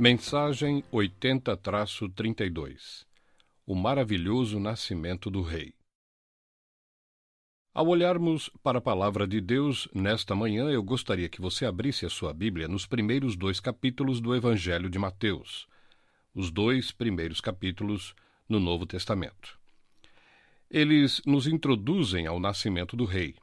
[0.00, 3.04] Mensagem 80-32
[3.66, 5.74] O maravilhoso nascimento do Rei.
[7.74, 12.08] Ao olharmos para a palavra de Deus nesta manhã, eu gostaria que você abrisse a
[12.08, 15.68] sua Bíblia nos primeiros dois capítulos do Evangelho de Mateus,
[16.34, 18.14] os dois primeiros capítulos
[18.48, 19.60] no Novo Testamento.
[20.70, 23.34] Eles nos introduzem ao nascimento do Rei.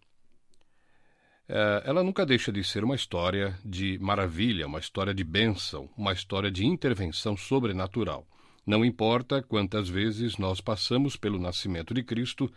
[1.50, 6.12] É, ela nunca deixa de ser uma história de maravilha, uma história de bênção, uma
[6.12, 8.28] história de intervenção sobrenatural.
[8.66, 12.52] Não importa quantas vezes nós passamos pelo nascimento de Cristo,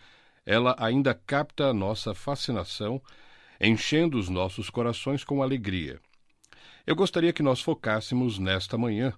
[0.45, 3.01] ela ainda capta a nossa fascinação,
[3.61, 6.01] enchendo os nossos corações com alegria.
[6.85, 9.13] Eu gostaria que nós focássemos nesta manhã,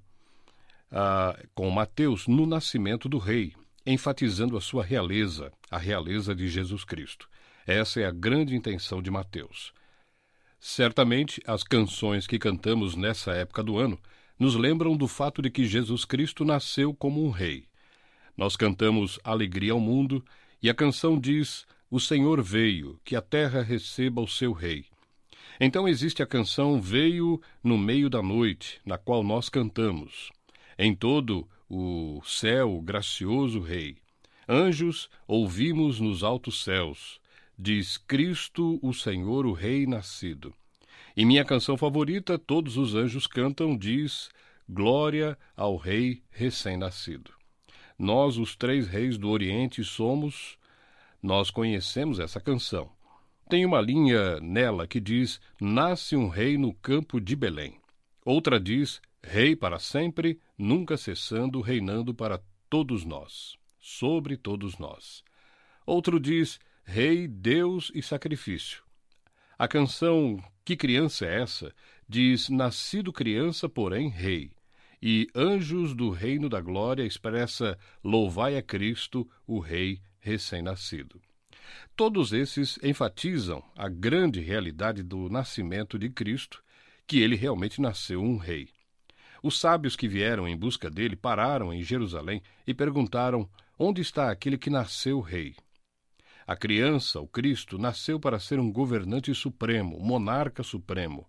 [0.90, 3.54] uh, com Mateus, no nascimento do Rei,
[3.86, 7.26] enfatizando a sua realeza, a realeza de Jesus Cristo.
[7.66, 9.72] Essa é a grande intenção de Mateus.
[10.58, 13.98] Certamente, as canções que cantamos nessa época do ano
[14.38, 17.66] nos lembram do fato de que Jesus Cristo nasceu como um rei.
[18.36, 20.24] Nós cantamos Alegria ao Mundo
[20.60, 24.86] e a canção diz: O Senhor veio, que a terra receba o seu rei.
[25.60, 30.30] Então existe a canção Veio no meio da noite, na qual nós cantamos.
[30.76, 33.98] Em todo o céu, gracioso Rei.
[34.48, 37.21] Anjos, ouvimos nos altos céus
[37.62, 40.52] diz Cristo, o Senhor, o Rei nascido.
[41.16, 44.30] E minha canção favorita, Todos os Anjos Cantam, diz
[44.68, 47.30] Glória ao Rei recém-nascido.
[47.96, 50.58] Nós, os três reis do Oriente, somos.
[51.22, 52.90] Nós conhecemos essa canção.
[53.48, 57.78] Tem uma linha nela que diz: Nasce um rei no campo de Belém.
[58.24, 65.22] Outra diz: Rei para sempre, nunca cessando, reinando para todos nós, sobre todos nós.
[65.86, 68.82] Outro diz: Rei, Deus e sacrifício.
[69.58, 71.74] A canção Que Criança é Essa?
[72.08, 74.52] diz Nascido criança, porém rei.
[75.00, 81.20] E Anjos do Reino da Glória expressa Louvai a Cristo, o Rei recém-nascido.
[81.96, 86.62] Todos esses enfatizam a grande realidade do nascimento de Cristo,
[87.06, 88.68] que ele realmente nasceu um rei.
[89.42, 94.56] Os sábios que vieram em busca dele pararam em Jerusalém e perguntaram: Onde está aquele
[94.56, 95.56] que nasceu rei?
[96.46, 101.28] A criança, o Cristo, nasceu para ser um governante supremo, monarca supremo.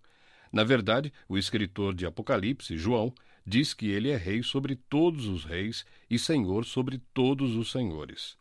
[0.52, 3.12] Na verdade, o escritor de Apocalipse, João,
[3.46, 8.36] diz que ele é rei sobre todos os reis e senhor sobre todos os senhores.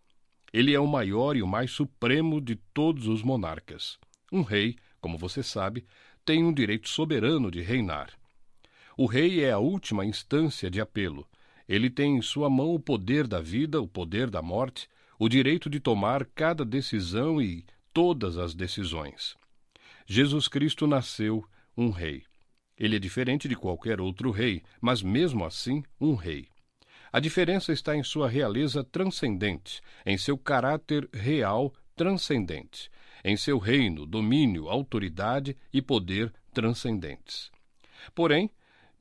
[0.51, 3.97] Ele é o maior e o mais supremo de todos os monarcas.
[4.31, 5.83] Um rei, como você sabe,
[6.23, 8.11] tem um direito soberano de reinar.
[8.95, 11.27] O rei é a última instância de apelo.
[11.67, 14.87] Ele tem em sua mão o poder da vida, o poder da morte,
[15.23, 19.37] o direito de tomar cada decisão e todas as decisões.
[20.05, 21.45] Jesus Cristo nasceu
[21.77, 22.25] um rei.
[22.77, 26.49] Ele é diferente de qualquer outro rei, mas mesmo assim um rei.
[27.09, 32.91] A diferença está em sua realeza transcendente, em seu caráter real transcendente,
[33.23, 37.49] em seu reino, domínio, autoridade e poder transcendentes.
[38.13, 38.51] Porém,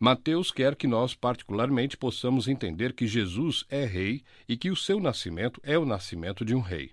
[0.04, 4.98] Mateus quer que nós, particularmente, possamos entender que Jesus é rei e que o seu
[4.98, 6.90] nascimento é o nascimento de um rei.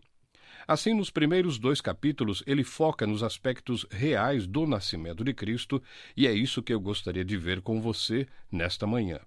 [0.68, 5.82] Assim, nos primeiros dois capítulos, ele foca nos aspectos reais do nascimento de Cristo,
[6.16, 9.20] e é isso que eu gostaria de ver com você nesta manhã.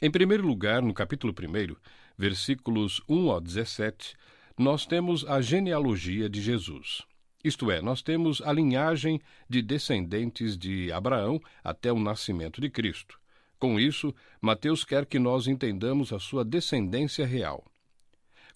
[0.00, 1.74] Em primeiro lugar, no capítulo 1,
[2.16, 4.14] versículos 1 ao 17,
[4.56, 7.02] nós temos a genealogia de Jesus.
[7.44, 13.18] Isto é, nós temos a linhagem de descendentes de Abraão até o nascimento de Cristo.
[13.58, 17.64] Com isso, Mateus quer que nós entendamos a sua descendência real.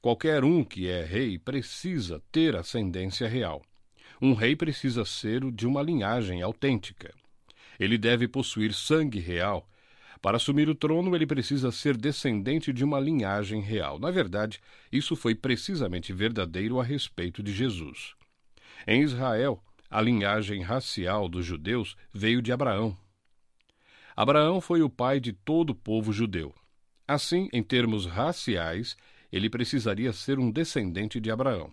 [0.01, 3.63] Qualquer um que é rei precisa ter ascendência real.
[4.23, 7.13] Um rei precisa ser de uma linhagem autêntica.
[7.79, 9.69] Ele deve possuir sangue real.
[10.23, 13.99] Para assumir o trono, ele precisa ser descendente de uma linhagem real.
[13.99, 14.61] Na verdade,
[14.91, 18.15] isso foi precisamente verdadeiro a respeito de Jesus.
[18.87, 22.97] Em Israel, a linhagem racial dos judeus veio de Abraão.
[24.17, 26.55] Abraão foi o pai de todo o povo judeu.
[27.07, 28.97] Assim, em termos raciais,
[29.31, 31.73] ele precisaria ser um descendente de Abraão.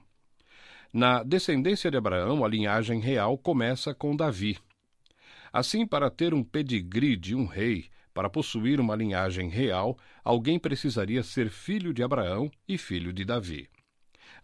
[0.92, 4.60] Na descendência de Abraão, a linhagem real começa com Davi.
[5.52, 11.24] Assim, para ter um pedigree de um rei, para possuir uma linhagem real, alguém precisaria
[11.24, 13.68] ser filho de Abraão e filho de Davi.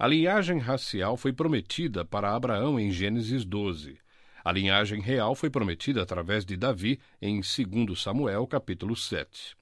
[0.02, 3.98] A linhagem racial foi prometida para Abraão em Gênesis 12.
[4.46, 9.58] A linhagem real foi prometida através de Davi em 2 Samuel, capítulo 7.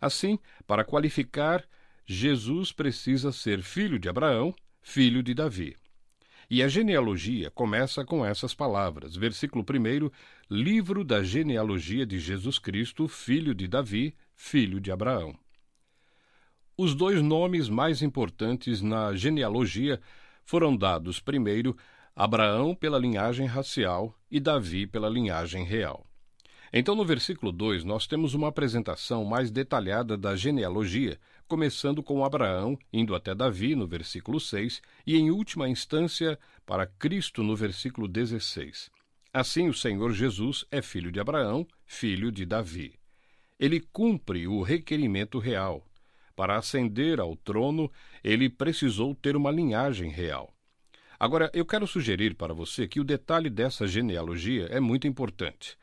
[0.00, 1.62] Assim, para qualificar,
[2.06, 5.76] Jesus precisa ser filho de Abraão, filho de Davi.
[6.48, 9.16] E a genealogia começa com essas palavras.
[9.16, 10.10] Versículo 1,
[10.48, 15.38] livro da genealogia de Jesus Cristo, filho de Davi, filho de Abraão.
[16.80, 20.00] Os dois nomes mais importantes na genealogia
[20.44, 21.76] foram dados primeiro
[22.14, 26.06] Abraão pela linhagem racial e Davi pela linhagem real.
[26.72, 32.78] Então, no versículo 2, nós temos uma apresentação mais detalhada da genealogia, começando com Abraão,
[32.92, 38.88] indo até Davi, no versículo 6, e em última instância para Cristo, no versículo 16.
[39.32, 42.94] Assim, o Senhor Jesus é filho de Abraão, filho de Davi.
[43.58, 45.87] Ele cumpre o requerimento real.
[46.38, 47.90] Para ascender ao trono,
[48.22, 50.54] ele precisou ter uma linhagem real.
[51.18, 55.76] Agora, eu quero sugerir para você que o detalhe dessa genealogia é muito importante.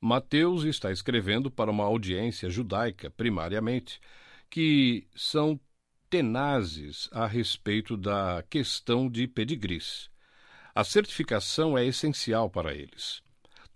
[0.00, 4.00] Mateus está escrevendo para uma audiência judaica, primariamente,
[4.48, 5.60] que são
[6.08, 10.08] tenazes a respeito da questão de pedigris.
[10.74, 13.20] A certificação é essencial para eles.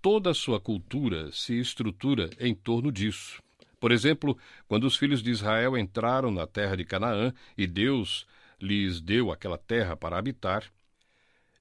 [0.01, 3.43] Toda a sua cultura se estrutura em torno disso.
[3.81, 4.37] Por exemplo,
[4.69, 8.27] quando os filhos de Israel entraram na terra de Canaã e Deus
[8.61, 10.71] lhes deu aquela terra para habitar,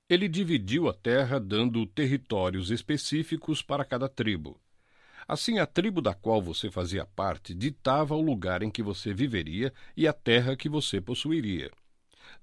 [0.09, 4.59] ele dividiu a terra dando territórios específicos para cada tribo.
[5.25, 9.71] Assim, a tribo da qual você fazia parte ditava o lugar em que você viveria
[9.95, 11.71] e a terra que você possuiria.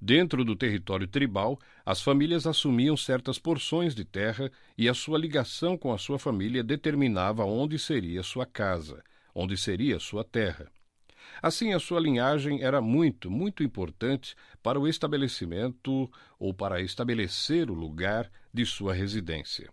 [0.00, 5.76] Dentro do território tribal, as famílias assumiam certas porções de terra e a sua ligação
[5.76, 9.02] com a sua família determinava onde seria sua casa,
[9.36, 10.66] onde seria sua terra.
[11.42, 17.74] Assim, a sua linhagem era muito, muito importante para o estabelecimento ou para estabelecer o
[17.74, 19.70] lugar de sua residência.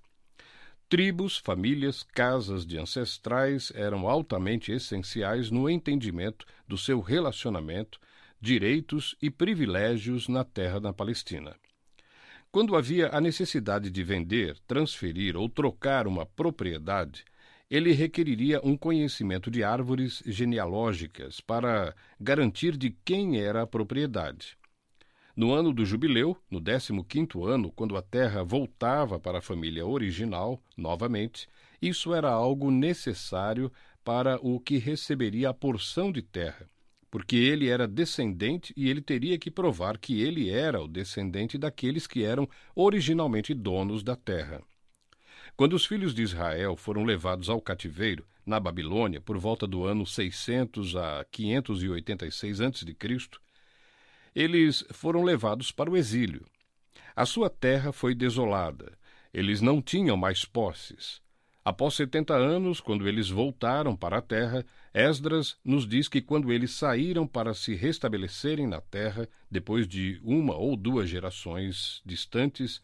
[0.89, 7.99] Tribos, famílias, casas de ancestrais eram altamente essenciais no entendimento do seu relacionamento,
[8.41, 11.55] direitos e privilégios na terra da Palestina.
[12.51, 17.23] Quando havia a necessidade de vender, transferir ou trocar uma propriedade,
[17.73, 24.55] ele requeriria um conhecimento de árvores genealógicas para garantir de quem era a propriedade.
[25.35, 30.61] No ano do jubileu, no 15º ano, quando a terra voltava para a família original,
[30.77, 31.47] novamente,
[31.81, 33.71] isso era algo necessário
[34.03, 36.69] para o que receberia a porção de terra,
[37.09, 42.05] porque ele era descendente e ele teria que provar que ele era o descendente daqueles
[42.05, 44.61] que eram originalmente donos da terra.
[45.55, 50.05] Quando os filhos de Israel foram levados ao cativeiro na Babilônia por volta do ano
[50.05, 52.95] 600 a 586 a.C.,
[54.35, 56.43] eles foram levados para o exílio.
[57.15, 58.97] A sua terra foi desolada.
[59.31, 61.21] Eles não tinham mais posses.
[61.63, 66.71] Após setenta anos, quando eles voltaram para a terra, Esdras nos diz que quando eles
[66.71, 72.81] saíram para se restabelecerem na terra, depois de uma ou duas gerações distantes,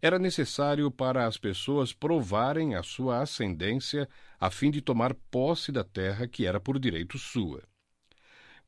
[0.00, 4.08] era necessário para as pessoas provarem a sua ascendência
[4.38, 7.62] a fim de tomar posse da terra que era por direito sua.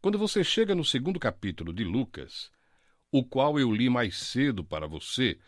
[0.00, 2.50] Quando você chega no segundo capítulo de Lucas,
[3.12, 5.38] o qual eu li mais cedo para você,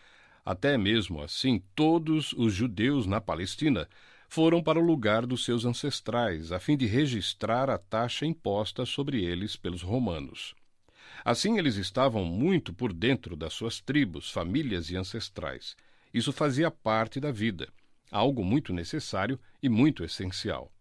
[0.45, 3.89] até mesmo assim, todos os judeus na Palestina
[4.29, 9.25] foram para o lugar dos seus ancestrais, a fim de registrar a taxa imposta sobre
[9.25, 10.55] eles pelos romanos.
[11.25, 15.77] Assim, eles estavam muito por dentro das suas tribos, famílias e ancestrais.
[16.13, 17.69] Isso fazia parte da vida,
[18.11, 20.73] algo muito necessário e muito essencial.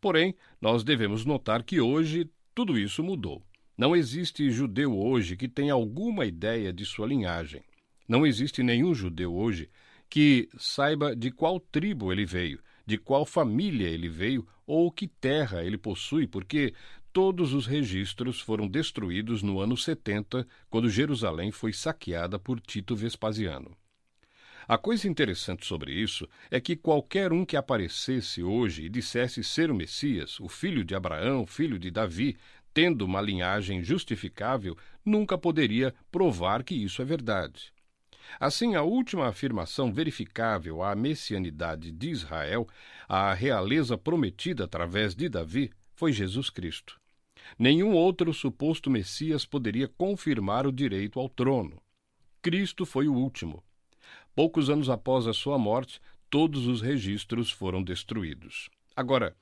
[0.00, 3.42] Porém, nós devemos notar que hoje tudo isso mudou.
[3.76, 7.62] Não existe judeu hoje que tenha alguma ideia de sua linhagem.
[8.08, 9.70] Não existe nenhum judeu hoje
[10.08, 15.64] que saiba de qual tribo ele veio, de qual família ele veio ou que terra
[15.64, 16.74] ele possui, porque
[17.12, 23.76] todos os registros foram destruídos no ano 70, quando Jerusalém foi saqueada por Tito Vespasiano.
[24.68, 29.68] A coisa interessante sobre isso é que qualquer um que aparecesse hoje e dissesse ser
[29.68, 32.36] o Messias, o filho de Abraão, filho de Davi,
[32.72, 37.72] tendo uma linhagem justificável, nunca poderia provar que isso é verdade.
[38.38, 42.68] Assim, a última afirmação verificável à messianidade de Israel,
[43.08, 46.99] à realeza prometida através de Davi, foi Jesus Cristo.
[47.58, 51.80] Nenhum outro suposto Messias poderia confirmar o direito ao trono.
[52.42, 53.62] Cristo foi o último.
[54.34, 58.70] Poucos anos após a sua morte, todos os registros foram destruídos.
[58.96, 59.36] Agora,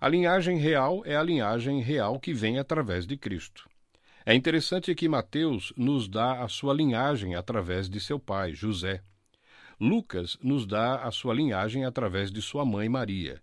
[0.00, 3.68] a linhagem real é a linhagem real que vem através de Cristo.
[4.26, 9.02] É interessante que Mateus nos dá a sua linhagem através de seu pai, José.
[9.78, 13.42] Lucas nos dá a sua linhagem através de sua mãe Maria.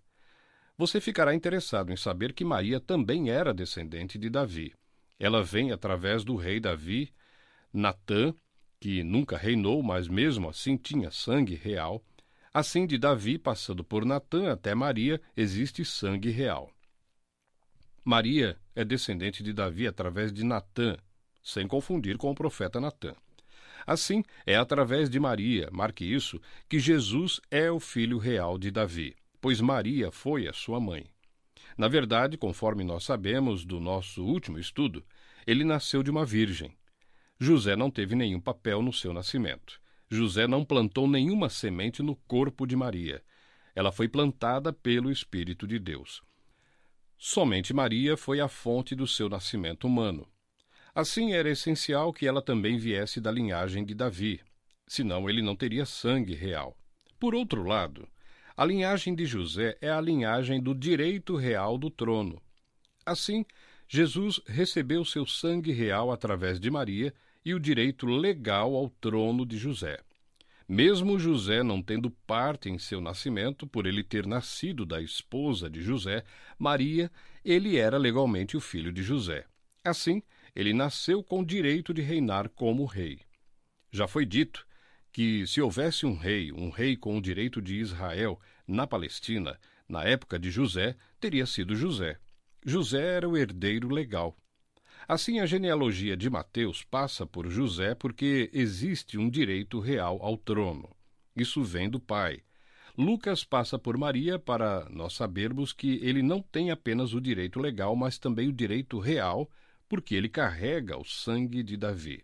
[0.77, 4.73] Você ficará interessado em saber que Maria também era descendente de Davi.
[5.19, 7.13] Ela vem através do rei Davi,
[7.71, 8.33] Natã,
[8.79, 12.03] que nunca reinou, mas mesmo assim tinha sangue real,
[12.53, 16.71] assim de Davi, passando por Natã até Maria, existe sangue real.
[18.03, 20.97] Maria é descendente de Davi através de Natã,
[21.43, 23.13] sem confundir com o profeta Natã.
[23.85, 29.15] Assim, é através de Maria, marque isso, que Jesus é o filho real de Davi,
[29.41, 31.09] pois Maria foi a sua mãe.
[31.77, 35.03] Na verdade, conforme nós sabemos do nosso último estudo,
[35.47, 36.77] ele nasceu de uma virgem.
[37.39, 39.81] José não teve nenhum papel no seu nascimento.
[40.09, 43.23] José não plantou nenhuma semente no corpo de Maria.
[43.73, 46.21] Ela foi plantada pelo Espírito de Deus.
[47.17, 50.27] Somente Maria foi a fonte do seu nascimento humano.
[50.93, 54.41] Assim, era essencial que ela também viesse da linhagem de Davi,
[54.85, 56.77] senão ele não teria sangue real.
[57.17, 58.07] Por outro lado,
[58.55, 62.41] a linhagem de José é a linhagem do direito real do trono.
[63.05, 63.45] Assim,
[63.87, 69.57] Jesus recebeu seu sangue real através de Maria e o direito legal ao trono de
[69.57, 69.99] José.
[70.67, 75.81] Mesmo José não tendo parte em seu nascimento, por ele ter nascido da esposa de
[75.81, 76.23] José,
[76.57, 77.11] Maria,
[77.43, 79.45] ele era legalmente o filho de José.
[79.83, 80.23] Assim,
[80.55, 83.19] ele nasceu com direito de reinar como rei.
[83.91, 84.65] Já foi dito
[85.11, 90.03] que, se houvesse um rei, um rei com o direito de Israel na Palestina, na
[90.03, 92.17] época de José, teria sido José.
[92.65, 94.37] José era o herdeiro legal.
[95.07, 100.89] Assim, a genealogia de Mateus passa por José porque existe um direito real ao trono.
[101.35, 102.41] Isso vem do pai.
[102.97, 107.95] Lucas passa por Maria para nós sabermos que ele não tem apenas o direito legal,
[107.95, 109.49] mas também o direito real
[109.89, 112.23] porque ele carrega o sangue de Davi.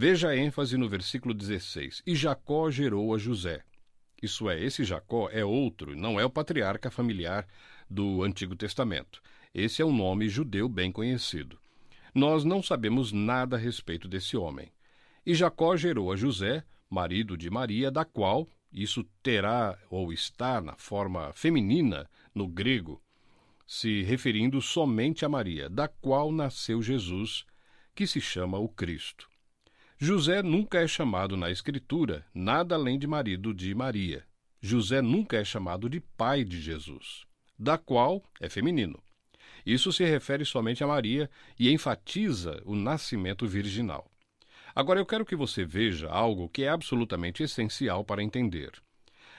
[0.00, 3.64] Veja a ênfase no versículo 16: E Jacó gerou a José.
[4.22, 7.44] Isso é, esse Jacó é outro, não é o patriarca familiar
[7.90, 9.20] do Antigo Testamento.
[9.52, 11.58] Esse é um nome judeu bem conhecido.
[12.14, 14.70] Nós não sabemos nada a respeito desse homem.
[15.26, 20.76] E Jacó gerou a José, marido de Maria, da qual, isso terá ou está na
[20.76, 23.02] forma feminina no grego,
[23.66, 27.44] se referindo somente a Maria, da qual nasceu Jesus,
[27.96, 29.28] que se chama o Cristo.
[30.00, 34.24] José nunca é chamado na Escritura nada além de marido de Maria.
[34.62, 37.24] José nunca é chamado de pai de Jesus,
[37.58, 39.02] da qual é feminino.
[39.66, 41.28] Isso se refere somente a Maria
[41.58, 44.08] e enfatiza o nascimento virginal.
[44.72, 48.70] Agora eu quero que você veja algo que é absolutamente essencial para entender.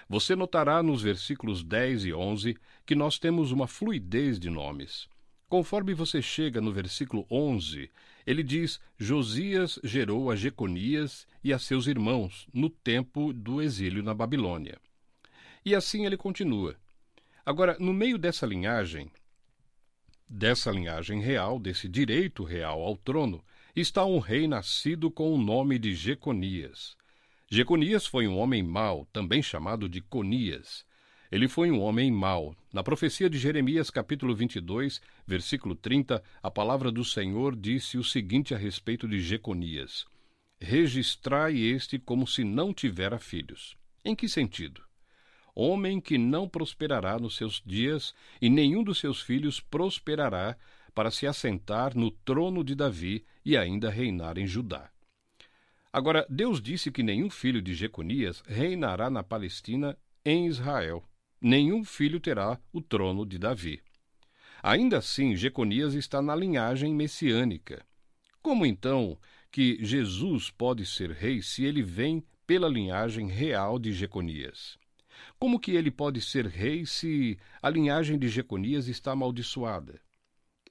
[0.09, 5.07] Você notará nos versículos 10 e 11 que nós temos uma fluidez de nomes.
[5.49, 7.89] Conforme você chega no versículo 11,
[8.25, 14.13] ele diz: Josias gerou a Jeconias e a seus irmãos no tempo do exílio na
[14.13, 14.79] Babilônia.
[15.65, 16.75] E assim ele continua.
[17.43, 19.11] Agora, no meio dessa linhagem,
[20.29, 23.43] dessa linhagem real, desse direito real ao trono,
[23.75, 26.95] está um rei nascido com o nome de Jeconias.
[27.49, 30.85] Jeconias foi um homem mau, também chamado de Conias.
[31.31, 32.55] Ele foi um homem mau.
[32.73, 38.55] Na profecia de Jeremias, capítulo 22, versículo 30, a palavra do Senhor disse o seguinte
[38.55, 40.07] a respeito de Jeconias:
[40.59, 43.77] Registrai este como se não tivera filhos.
[44.03, 44.81] Em que sentido?
[45.53, 50.57] Homem que não prosperará nos seus dias, e nenhum dos seus filhos prosperará
[50.95, 54.89] para se assentar no trono de Davi e ainda reinar em Judá.
[55.93, 61.03] Agora, Deus disse que nenhum filho de Jeconias reinará na Palestina em Israel.
[61.41, 63.81] Nenhum filho terá o trono de Davi.
[64.61, 67.85] Ainda assim, Jeconias está na linhagem messiânica.
[68.41, 69.17] Como então
[69.51, 74.77] que Jesus pode ser rei se ele vem pela linhagem real de Jeconias?
[75.39, 80.01] Como que ele pode ser rei se a linhagem de Jeconias está amaldiçoada?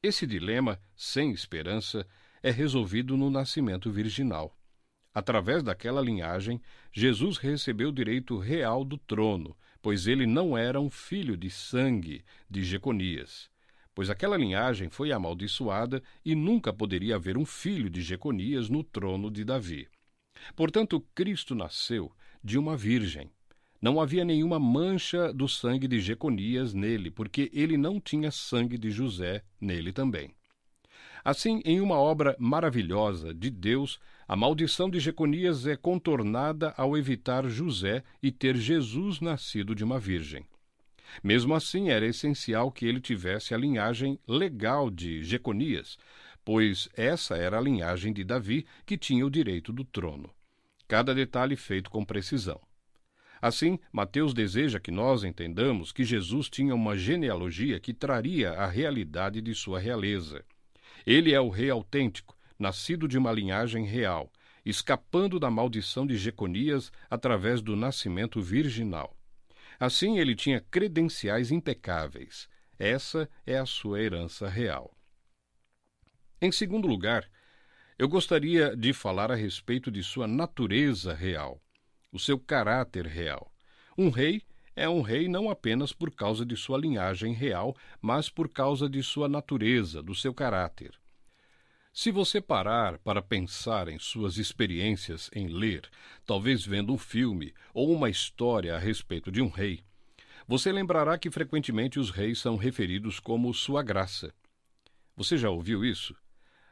[0.03, 2.07] Esse dilema, sem esperança,
[2.43, 4.57] é resolvido no nascimento virginal.
[5.15, 6.61] Através daquela linhagem,
[6.93, 9.57] Jesus recebeu o direito real do trono,
[9.89, 13.49] pois ele não era um filho de sangue de Jeconias.
[13.95, 19.31] Pois aquela linhagem foi amaldiçoada e nunca poderia haver um filho de Jeconias no trono
[19.31, 19.89] de Davi.
[20.55, 22.13] Portanto, Cristo nasceu
[22.45, 23.31] de uma virgem.
[23.81, 28.91] Não havia nenhuma mancha do sangue de Jeconias nele, porque ele não tinha sangue de
[28.91, 30.35] José nele também.
[31.25, 37.49] Assim, em uma obra maravilhosa de Deus, a maldição de Jeconias é contornada ao evitar
[37.49, 40.45] José e ter Jesus nascido de uma virgem.
[41.25, 45.97] Mesmo assim, era essencial que ele tivesse a linhagem legal de Jeconias,
[46.45, 50.31] pois essa era a linhagem de Davi que tinha o direito do trono.
[50.87, 52.61] Cada detalhe feito com precisão.
[53.41, 59.41] Assim, Mateus deseja que nós entendamos que Jesus tinha uma genealogia que traria a realidade
[59.41, 60.45] de sua realeza.
[61.07, 64.33] Ele é o rei autêntico, nascido de uma linhagem real,
[64.65, 69.17] escapando da maldição de Jeconias através do nascimento virginal.
[69.79, 72.49] Assim, ele tinha credenciais impecáveis.
[72.79, 74.93] Essa é a sua herança real.
[76.41, 77.29] Em segundo lugar,
[77.99, 81.61] eu gostaria de falar a respeito de sua natureza real,
[82.13, 83.53] o seu caráter real.
[83.97, 84.43] Um rei
[84.77, 89.03] é um rei não apenas por causa de sua linhagem real, mas por causa de
[89.03, 90.93] sua natureza, do seu caráter.
[92.01, 95.83] Se você parar para pensar em suas experiências em ler,
[96.25, 99.83] talvez vendo um filme ou uma história a respeito de um rei,
[100.47, 104.33] você lembrará que frequentemente os reis são referidos como Sua Graça.
[105.17, 106.15] Você já ouviu isso?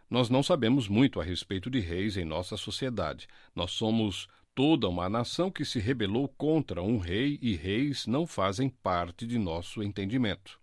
[0.09, 3.27] Nós não sabemos muito a respeito de reis em nossa sociedade.
[3.53, 8.69] Nós somos toda uma nação que se rebelou contra um rei e reis não fazem
[8.69, 10.57] parte de nosso entendimento.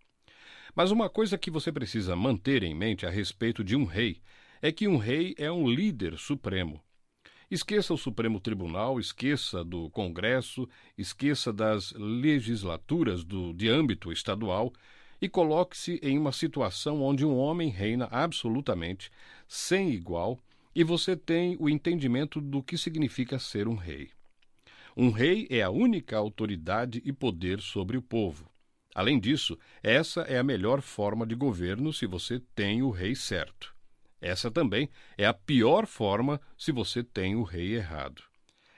[0.73, 4.21] Mas uma coisa que você precisa manter em mente a respeito de um rei
[4.63, 6.81] é que um rei é um líder supremo.
[7.51, 14.71] Esqueça o Supremo Tribunal, esqueça do Congresso, esqueça das legislaturas do, de âmbito estadual
[15.21, 19.11] e coloque-se em uma situação onde um homem reina absolutamente,
[19.49, 20.39] sem igual,
[20.73, 24.11] e você tem o entendimento do que significa ser um rei.
[24.95, 28.49] Um rei é a única autoridade e poder sobre o povo.
[28.95, 33.72] Além disso, essa é a melhor forma de governo se você tem o rei certo.
[34.23, 38.23] Essa também é a pior forma se você tem o rei errado.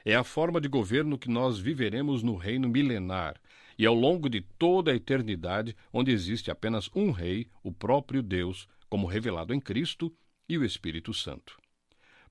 [0.04, 3.40] É a forma de governo que nós viveremos no reino milenar
[3.78, 8.67] e ao longo de toda a eternidade, onde existe apenas um rei, o próprio Deus,
[8.89, 10.12] como revelado em Cristo
[10.50, 11.56] e o Espírito Santo.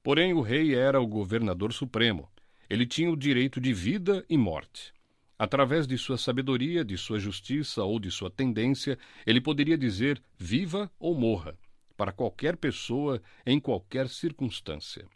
[0.03, 2.29] Porém, o rei era o governador supremo.
[2.69, 4.93] Ele tinha o direito de vida e morte.
[5.39, 10.91] Através de sua sabedoria, de sua justiça ou de sua tendência, ele poderia dizer viva
[10.99, 11.57] ou morra,
[11.97, 15.07] para qualquer pessoa, em qualquer circunstância.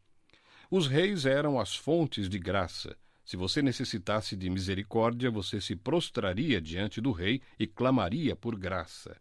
[0.70, 2.96] Os reis eram as fontes de graça.
[3.24, 9.16] Se você necessitasse de misericórdia, você se prostraria diante do rei e clamaria por graça.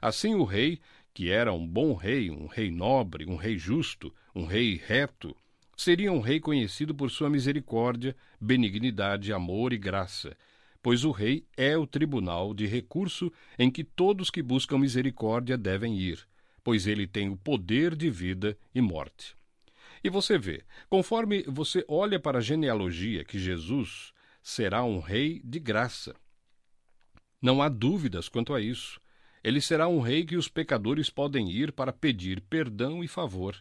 [0.00, 0.80] Assim, o rei
[1.18, 5.34] que era um bom rei, um rei nobre, um rei justo, um rei reto,
[5.76, 10.36] seria um rei conhecido por sua misericórdia, benignidade, amor e graça,
[10.80, 15.98] pois o rei é o tribunal de recurso em que todos que buscam misericórdia devem
[15.98, 16.24] ir,
[16.62, 19.36] pois ele tem o poder de vida e morte.
[20.02, 25.58] E você vê, conforme você olha para a genealogia, que Jesus será um rei de
[25.58, 26.14] graça.
[27.40, 29.00] Não há dúvidas quanto a isso.
[29.42, 33.56] Ele será um rei que os pecadores podem ir para pedir perdão e favor.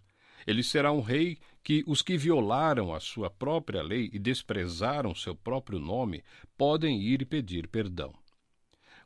[0.46, 5.36] Ele será um rei que os que violaram a sua própria lei e desprezaram seu
[5.36, 6.24] próprio nome
[6.58, 8.14] podem ir e pedir perdão.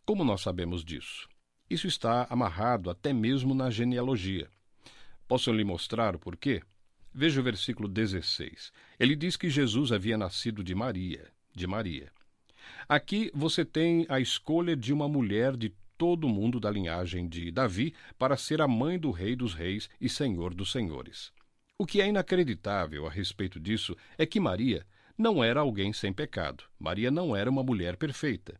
[0.05, 1.30] Como nós sabemos disso?
[1.71, 4.49] Isso está amarrado até mesmo na genealogia.
[5.25, 6.61] Posso lhe mostrar o porquê?
[7.13, 8.73] Veja o versículo 16.
[8.99, 12.11] Ele diz que Jesus havia nascido de Maria, de Maria.
[12.89, 17.95] Aqui você tem a escolha de uma mulher de todo mundo da linhagem de Davi
[18.19, 21.31] para ser a mãe do Rei dos Reis e Senhor dos Senhores.
[21.77, 24.85] O que é inacreditável a respeito disso é que Maria
[25.17, 26.65] não era alguém sem pecado.
[26.77, 28.59] Maria não era uma mulher perfeita.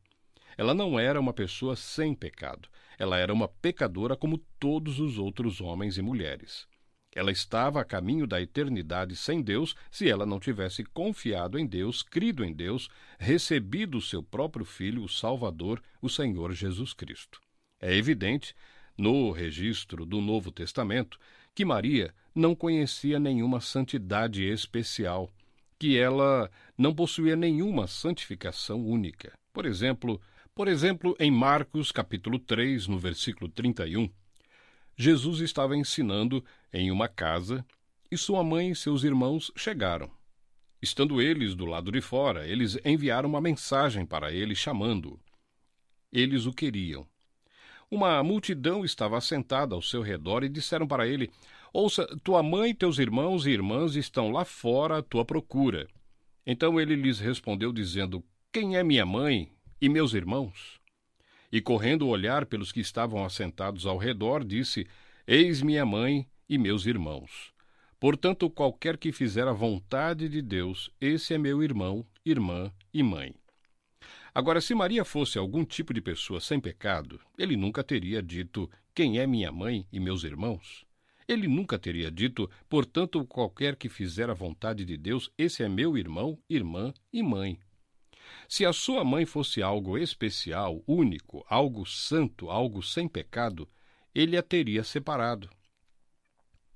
[0.57, 2.69] Ela não era uma pessoa sem pecado.
[2.97, 6.67] Ela era uma pecadora como todos os outros homens e mulheres.
[7.13, 12.01] Ela estava a caminho da eternidade sem Deus se ela não tivesse confiado em Deus,
[12.01, 17.41] crido em Deus, recebido o seu próprio Filho, o Salvador, o Senhor Jesus Cristo.
[17.81, 18.55] É evidente,
[18.97, 21.19] no registro do Novo Testamento,
[21.53, 25.29] que Maria não conhecia nenhuma santidade especial,
[25.77, 29.33] que ela não possuía nenhuma santificação única.
[29.51, 30.21] Por exemplo,
[30.53, 34.09] por exemplo, em Marcos capítulo 3, no versículo 31,
[34.95, 37.65] Jesus estava ensinando em uma casa
[38.11, 40.11] e sua mãe e seus irmãos chegaram.
[40.81, 45.19] Estando eles do lado de fora, eles enviaram uma mensagem para ele chamando-o.
[46.11, 47.07] Eles o queriam.
[47.89, 51.29] Uma multidão estava assentada ao seu redor e disseram para ele:
[51.71, 55.87] Ouça, tua mãe, teus irmãos e irmãs estão lá fora à tua procura.
[56.45, 60.79] Então ele lhes respondeu, dizendo: Quem é minha mãe e meus irmãos?
[61.51, 64.87] E correndo o olhar pelos que estavam assentados ao redor, disse:
[65.27, 67.51] Eis minha mãe e meus irmãos.
[67.99, 73.35] Portanto, qualquer que fizer a vontade de Deus, esse é meu irmão, irmã e mãe.
[74.33, 79.19] Agora, se Maria fosse algum tipo de pessoa sem pecado, ele nunca teria dito: Quem
[79.19, 80.85] é minha mãe e meus irmãos?
[81.27, 85.97] Ele nunca teria dito: Portanto, qualquer que fizer a vontade de Deus, esse é meu
[85.97, 87.59] irmão, irmã e mãe.
[88.51, 93.65] Se a sua mãe fosse algo especial, único, algo santo, algo sem pecado,
[94.13, 95.49] ele a teria separado.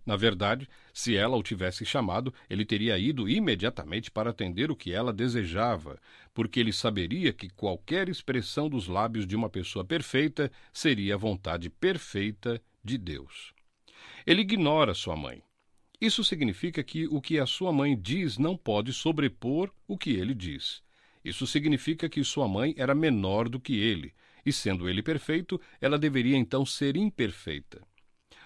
[0.06, 4.94] Na verdade, se ela o tivesse chamado, ele teria ido imediatamente para atender o que
[4.94, 6.00] ela desejava,
[6.34, 11.70] porque ele saberia que qualquer expressão dos lábios de uma pessoa perfeita seria a vontade
[11.70, 13.54] perfeita de Deus.
[14.26, 15.44] Ele ignora sua mãe.
[16.00, 20.34] Isso significa que o que a sua mãe diz não pode sobrepor o que ele
[20.34, 20.85] diz.
[21.26, 24.14] Isso significa que sua mãe era menor do que ele,
[24.46, 27.82] e sendo ele perfeito, ela deveria então ser imperfeita.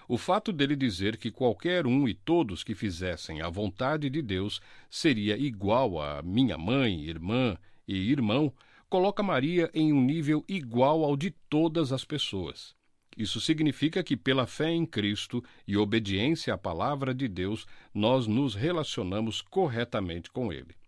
[0.08, 4.62] O fato dele dizer que qualquer um e todos que fizessem a vontade de Deus
[4.88, 7.54] seria igual a minha mãe, irmã
[7.86, 8.50] e irmão,
[8.88, 12.74] coloca Maria em um nível igual ao de todas as pessoas.
[13.14, 18.54] Isso significa que, pela fé em Cristo e obediência à palavra de Deus, nós nos
[18.54, 20.79] relacionamos corretamente com Ele.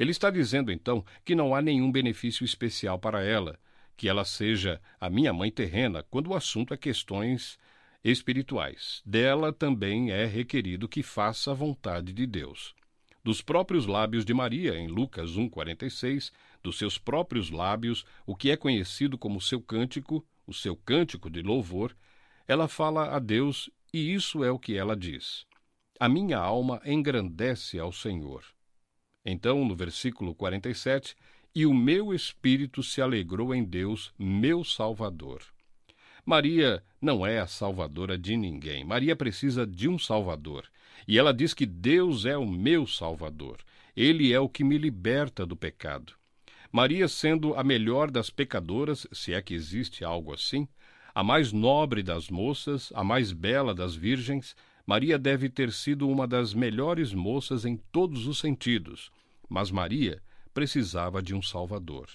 [0.00, 3.60] Ele está dizendo, então, que não há nenhum benefício especial para ela,
[3.98, 7.58] que ela seja a minha mãe terrena, quando o assunto é questões
[8.02, 9.02] espirituais.
[9.04, 12.74] Dela também é requerido que faça a vontade de Deus.
[13.22, 16.32] Dos próprios lábios de Maria, em Lucas 1,46,
[16.62, 21.42] dos seus próprios lábios, o que é conhecido como seu cântico, o seu cântico de
[21.42, 21.94] louvor,
[22.48, 25.44] ela fala a Deus e isso é o que ela diz.
[26.00, 28.42] A minha alma engrandece ao Senhor.
[29.24, 31.16] Então, no versículo 47,
[31.54, 35.42] e o meu espírito se alegrou em Deus, meu Salvador.
[36.24, 38.84] Maria não é a salvadora de ninguém.
[38.84, 40.64] Maria precisa de um salvador.
[41.08, 43.58] E ela diz que Deus é o meu salvador.
[43.96, 46.12] Ele é o que me liberta do pecado.
[46.70, 50.68] Maria, sendo a melhor das pecadoras, se é que existe algo assim,
[51.12, 54.54] a mais nobre das moças, a mais bela das virgens,
[54.86, 59.10] Maria deve ter sido uma das melhores moças em todos os sentidos.
[59.48, 62.08] Mas Maria precisava de um Salvador.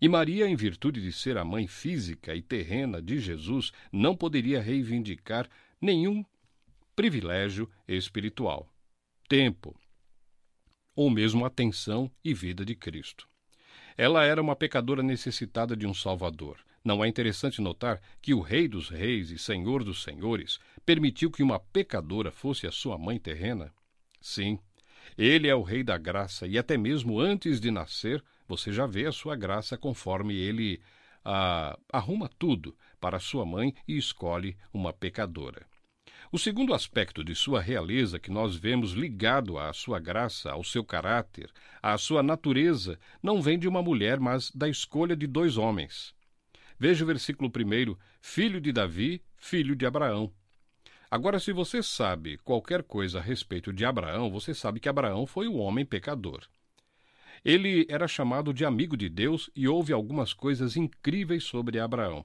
[0.00, 4.60] E Maria, em virtude de ser a mãe física e terrena de Jesus, não poderia
[4.60, 5.48] reivindicar
[5.80, 6.24] nenhum
[6.96, 8.68] privilégio espiritual,
[9.28, 9.74] tempo,
[10.94, 13.28] ou mesmo atenção e vida de Cristo.
[13.96, 16.58] Ela era uma pecadora necessitada de um Salvador.
[16.82, 21.42] Não é interessante notar que o Rei dos Reis e Senhor dos Senhores permitiu que
[21.42, 23.70] uma pecadora fosse a sua mãe terrena?
[24.18, 24.58] Sim,
[25.16, 29.06] ele é o Rei da graça e até mesmo antes de nascer, você já vê
[29.06, 30.80] a sua graça conforme ele
[31.22, 35.66] ah, arruma tudo para sua mãe e escolhe uma pecadora.
[36.32, 40.84] O segundo aspecto de sua realeza que nós vemos ligado à sua graça, ao seu
[40.84, 41.50] caráter,
[41.82, 46.14] à sua natureza, não vem de uma mulher, mas da escolha de dois homens.
[46.80, 50.32] Veja o versículo 1: Filho de Davi, filho de Abraão.
[51.10, 55.46] Agora, se você sabe qualquer coisa a respeito de Abraão, você sabe que Abraão foi
[55.46, 56.40] o homem pecador.
[57.44, 62.24] Ele era chamado de amigo de Deus e houve algumas coisas incríveis sobre Abraão.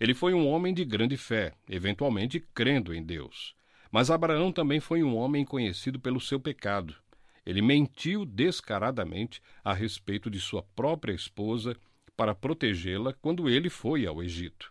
[0.00, 3.54] Ele foi um homem de grande fé, eventualmente crendo em Deus.
[3.92, 6.96] Mas Abraão também foi um homem conhecido pelo seu pecado.
[7.44, 11.76] Ele mentiu descaradamente a respeito de sua própria esposa
[12.20, 14.70] para protegê-la quando ele foi ao Egito.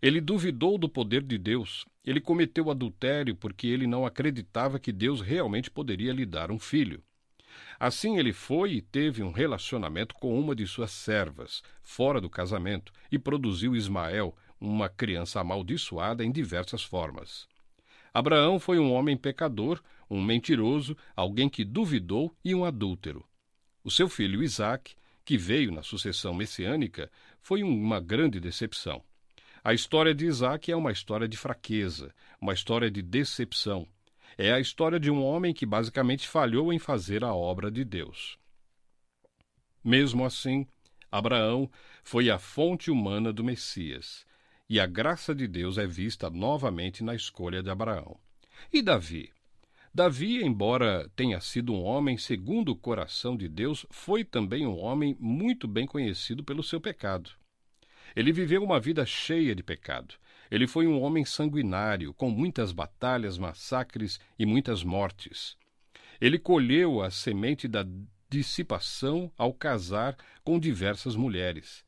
[0.00, 1.84] Ele duvidou do poder de Deus.
[2.02, 7.02] Ele cometeu adultério porque ele não acreditava que Deus realmente poderia lhe dar um filho.
[7.78, 12.94] Assim ele foi e teve um relacionamento com uma de suas servas, fora do casamento,
[13.12, 17.46] e produziu Ismael, uma criança amaldiçoada em diversas formas.
[18.14, 23.22] Abraão foi um homem pecador, um mentiroso, alguém que duvidou e um adúltero.
[23.84, 27.10] O seu filho Isaac, que veio na sucessão messiânica,
[27.40, 29.02] foi uma grande decepção.
[29.62, 33.88] A história de Isaac é uma história de fraqueza, uma história de decepção,
[34.36, 38.36] é a história de um homem que basicamente falhou em fazer a obra de Deus.
[39.82, 40.66] Mesmo assim,
[41.10, 41.70] Abraão
[42.02, 44.26] foi a fonte humana do Messias,
[44.68, 48.18] e a graça de Deus é vista novamente na escolha de Abraão.
[48.72, 49.32] E Davi?
[49.94, 55.16] Davi, embora tenha sido um homem segundo o coração de Deus, foi também um homem
[55.20, 57.30] muito bem conhecido pelo seu pecado.
[58.16, 60.16] Ele viveu uma vida cheia de pecado,
[60.50, 65.56] ele foi um homem sanguinário, com muitas batalhas, massacres e muitas mortes.
[66.20, 67.86] Ele colheu a semente da
[68.28, 71.84] dissipação ao casar com diversas mulheres.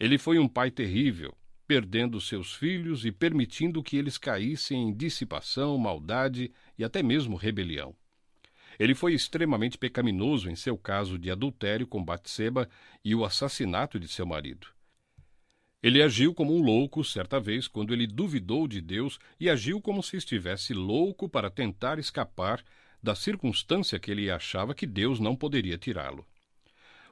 [0.00, 1.32] Ele foi um pai terrível,
[1.66, 7.94] perdendo seus filhos e permitindo que eles caíssem em dissipação, maldade e até mesmo rebelião.
[8.78, 12.68] Ele foi extremamente pecaminoso em seu caso de adultério com Batseba
[13.04, 14.66] e o assassinato de seu marido.
[15.82, 20.02] Ele agiu como um louco certa vez quando ele duvidou de Deus e agiu como
[20.02, 22.64] se estivesse louco para tentar escapar
[23.02, 26.26] da circunstância que ele achava que Deus não poderia tirá-lo.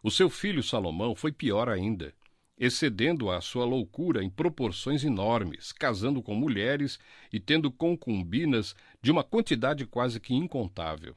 [0.03, 2.15] O seu filho Salomão foi pior ainda.
[2.63, 6.97] Excedendo a sua loucura em proporções enormes, casando com mulheres
[7.33, 11.17] e tendo concubinas de uma quantidade quase que incontável.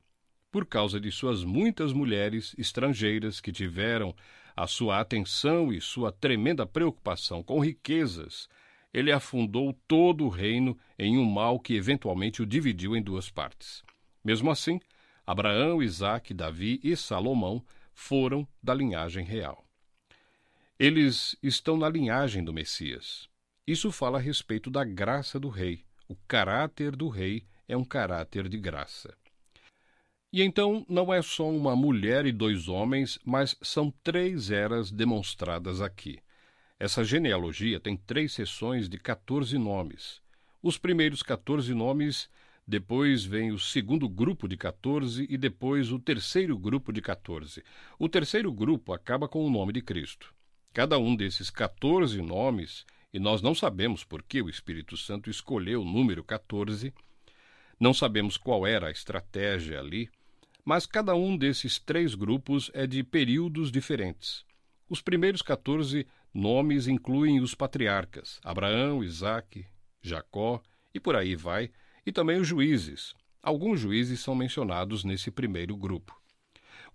[0.51, 4.15] Por causa de suas muitas mulheres estrangeiras que tiveram
[4.55, 8.49] a sua atenção e sua tremenda preocupação com riquezas,
[8.91, 13.83] ele afundou todo o reino em um mal que eventualmente o dividiu em duas partes.
[14.23, 14.79] Mesmo assim,
[15.27, 19.64] Abraão, Isaque, Davi e Salomão foram da linhagem real.
[20.77, 23.29] Eles estão na linhagem do Messias.
[23.65, 25.85] Isso fala a respeito da graça do rei.
[26.05, 29.15] O caráter do rei é um caráter de graça.
[30.33, 35.79] E então não é só uma mulher e dois homens, mas são três eras demonstradas
[35.79, 36.19] aqui.
[36.77, 40.21] Essa genealogia tem três seções de 14 nomes.
[40.61, 42.29] Os primeiros 14 nomes,
[42.67, 47.63] depois vem o segundo grupo de 14 e depois o terceiro grupo de 14.
[47.97, 50.35] O terceiro grupo acaba com o nome de Cristo.
[50.75, 55.81] Cada um desses 14 nomes, e nós não sabemos por que o Espírito Santo escolheu
[55.81, 56.93] o número 14,
[57.79, 60.09] não sabemos qual era a estratégia ali,
[60.65, 64.43] mas cada um desses três grupos é de períodos diferentes.
[64.89, 69.65] Os primeiros 14 nomes incluem os patriarcas, Abraão, Isaque,
[70.01, 70.61] Jacó
[70.93, 71.71] e por aí vai,
[72.05, 73.15] e também os juízes.
[73.41, 76.13] Alguns juízes são mencionados nesse primeiro grupo.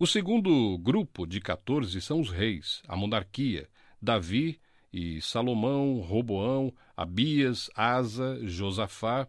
[0.03, 3.69] O segundo grupo de 14 são os reis, a monarquia,
[4.01, 4.59] Davi
[4.91, 9.29] e Salomão, Roboão, Abias, Asa, Josafá,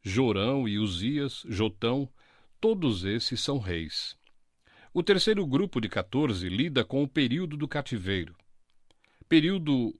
[0.00, 2.08] Jorão e Uzias, Jotão,
[2.60, 4.16] todos esses são reis.
[4.94, 8.36] O terceiro grupo de 14 lida com o período do cativeiro.
[9.28, 9.92] Período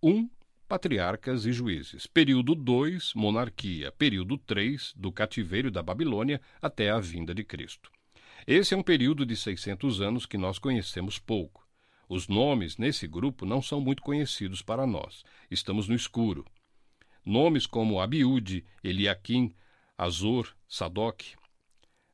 [0.00, 0.30] 1, um,
[0.68, 2.06] patriarcas e juízes.
[2.06, 3.90] Período 2, monarquia.
[3.90, 7.90] Período 3, do cativeiro da Babilônia até a vinda de Cristo.
[8.46, 11.66] Esse é um período de 600 anos que nós conhecemos pouco.
[12.06, 15.24] Os nomes nesse grupo não são muito conhecidos para nós.
[15.50, 16.44] Estamos no escuro.
[17.24, 19.54] Nomes como Abiúde, Eliakim,
[19.96, 21.22] Azor, Sadoc,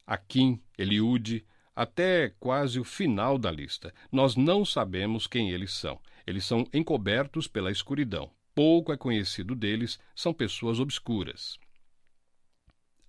[0.06, 3.92] Aquim, Eliúde, até quase o final da lista.
[4.12, 6.00] Nós não sabemos quem eles são.
[6.24, 8.30] Eles são encobertos pela escuridão.
[8.54, 11.58] Pouco é conhecido deles, são pessoas obscuras.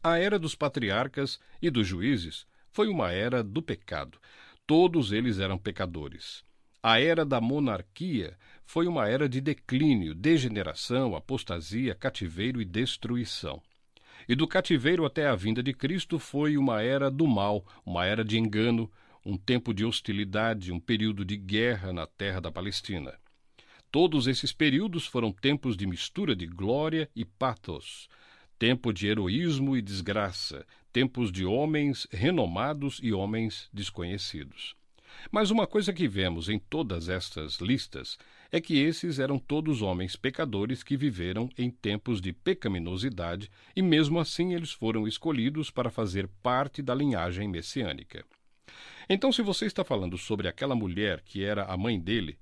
[0.04, 4.18] A era dos patriarcas e dos juízes foi uma era do pecado.
[4.66, 6.44] Todos eles eram pecadores.
[6.82, 13.62] A era da monarquia foi uma era de declínio, degeneração, apostasia, cativeiro e destruição.
[14.28, 18.24] E do cativeiro até a vinda de Cristo foi uma era do mal, uma era
[18.24, 18.90] de engano,
[19.26, 23.14] um tempo de hostilidade, um período de guerra na terra da Palestina.
[23.92, 28.08] Todos esses períodos foram tempos de mistura de glória e pathos,
[28.58, 34.76] tempo de heroísmo e desgraça, tempos de homens renomados e homens desconhecidos.
[35.32, 38.18] Mas uma coisa que vemos em todas estas listas
[38.52, 44.20] é que esses eram todos homens pecadores que viveram em tempos de pecaminosidade e, mesmo
[44.20, 48.26] assim, eles foram escolhidos para fazer parte da linhagem messiânica.
[49.10, 52.38] Então, se você está falando sobre aquela mulher que era a mãe dele,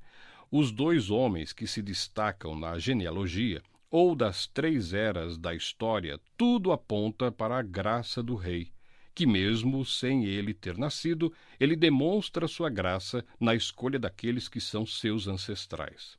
[0.51, 6.71] os dois homens que se destacam na genealogia ou das três eras da história, tudo
[6.71, 8.71] aponta para a graça do rei,
[9.15, 14.85] que, mesmo sem ele ter nascido, ele demonstra sua graça na escolha daqueles que são
[14.85, 16.17] seus ancestrais.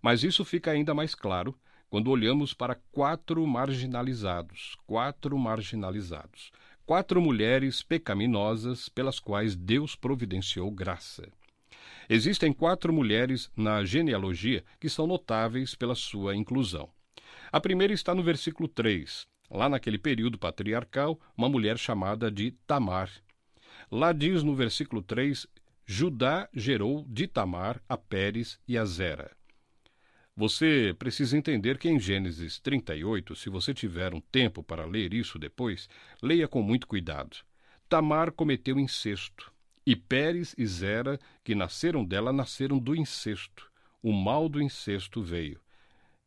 [0.00, 1.58] Mas isso fica ainda mais claro
[1.90, 6.50] quando olhamos para quatro marginalizados, quatro marginalizados,
[6.86, 11.30] quatro mulheres pecaminosas pelas quais Deus providenciou graça.
[12.14, 16.90] Existem quatro mulheres na genealogia que são notáveis pela sua inclusão.
[17.50, 19.22] A primeira está no versículo 3.
[19.50, 23.10] Lá naquele período patriarcal, uma mulher chamada de Tamar.
[23.90, 25.46] Lá diz no versículo 3:
[25.86, 29.34] Judá gerou de Tamar a Pérez e a Zera.
[30.36, 35.38] Você precisa entender que em Gênesis 38, se você tiver um tempo para ler isso
[35.38, 35.88] depois,
[36.22, 37.38] leia com muito cuidado.
[37.88, 39.51] Tamar cometeu incesto.
[39.84, 43.70] E Pérez e Zera, que nasceram dela, nasceram do incesto.
[44.02, 45.60] O mal do incesto veio,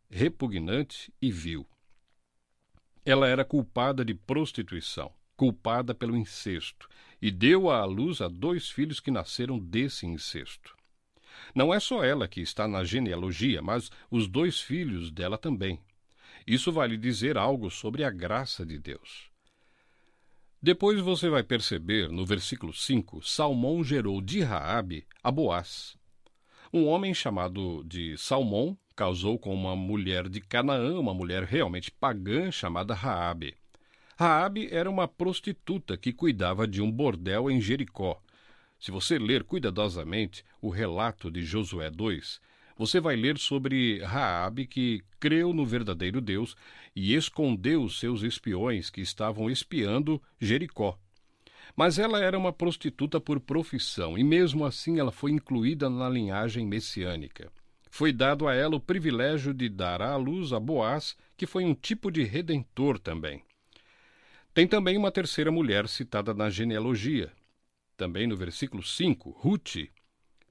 [0.09, 1.67] repugnante e vil.
[3.05, 6.87] Ela era culpada de prostituição, culpada pelo incesto,
[7.21, 10.75] e deu à luz a dois filhos que nasceram desse incesto.
[11.53, 15.79] Não é só ela que está na genealogia, mas os dois filhos dela também.
[16.47, 19.34] Isso vai lhe dizer algo sobre a graça de Deus.
[20.65, 25.95] Depois você vai perceber, no versículo 5, Salmão gerou de Raabe a Boaz.
[26.73, 32.49] Um homem chamado de Salmão casou com uma mulher de Canaã, uma mulher realmente pagã
[32.49, 33.55] chamada Raabe.
[34.17, 38.19] Raabe era uma prostituta que cuidava de um bordel em Jericó.
[38.79, 42.41] Se você ler cuidadosamente o relato de Josué 2,
[42.77, 46.55] você vai ler sobre Raabe que creu no verdadeiro Deus
[46.95, 50.99] e escondeu os seus espiões que estavam espiando Jericó.
[51.75, 56.65] Mas ela era uma prostituta por profissão e mesmo assim ela foi incluída na linhagem
[56.65, 57.51] messiânica.
[57.89, 61.73] Foi dado a ela o privilégio de dar à luz a Boaz, que foi um
[61.73, 63.41] tipo de redentor também.
[64.53, 67.31] Tem também uma terceira mulher citada na genealogia,
[67.95, 69.89] também no versículo 5, Ruth.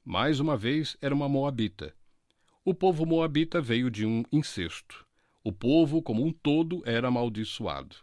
[0.04, 1.94] Mais uma vez era uma moabita.
[2.66, 5.04] O povo moabita veio de um incesto.
[5.44, 7.94] O povo, como um todo, era amaldiçoado.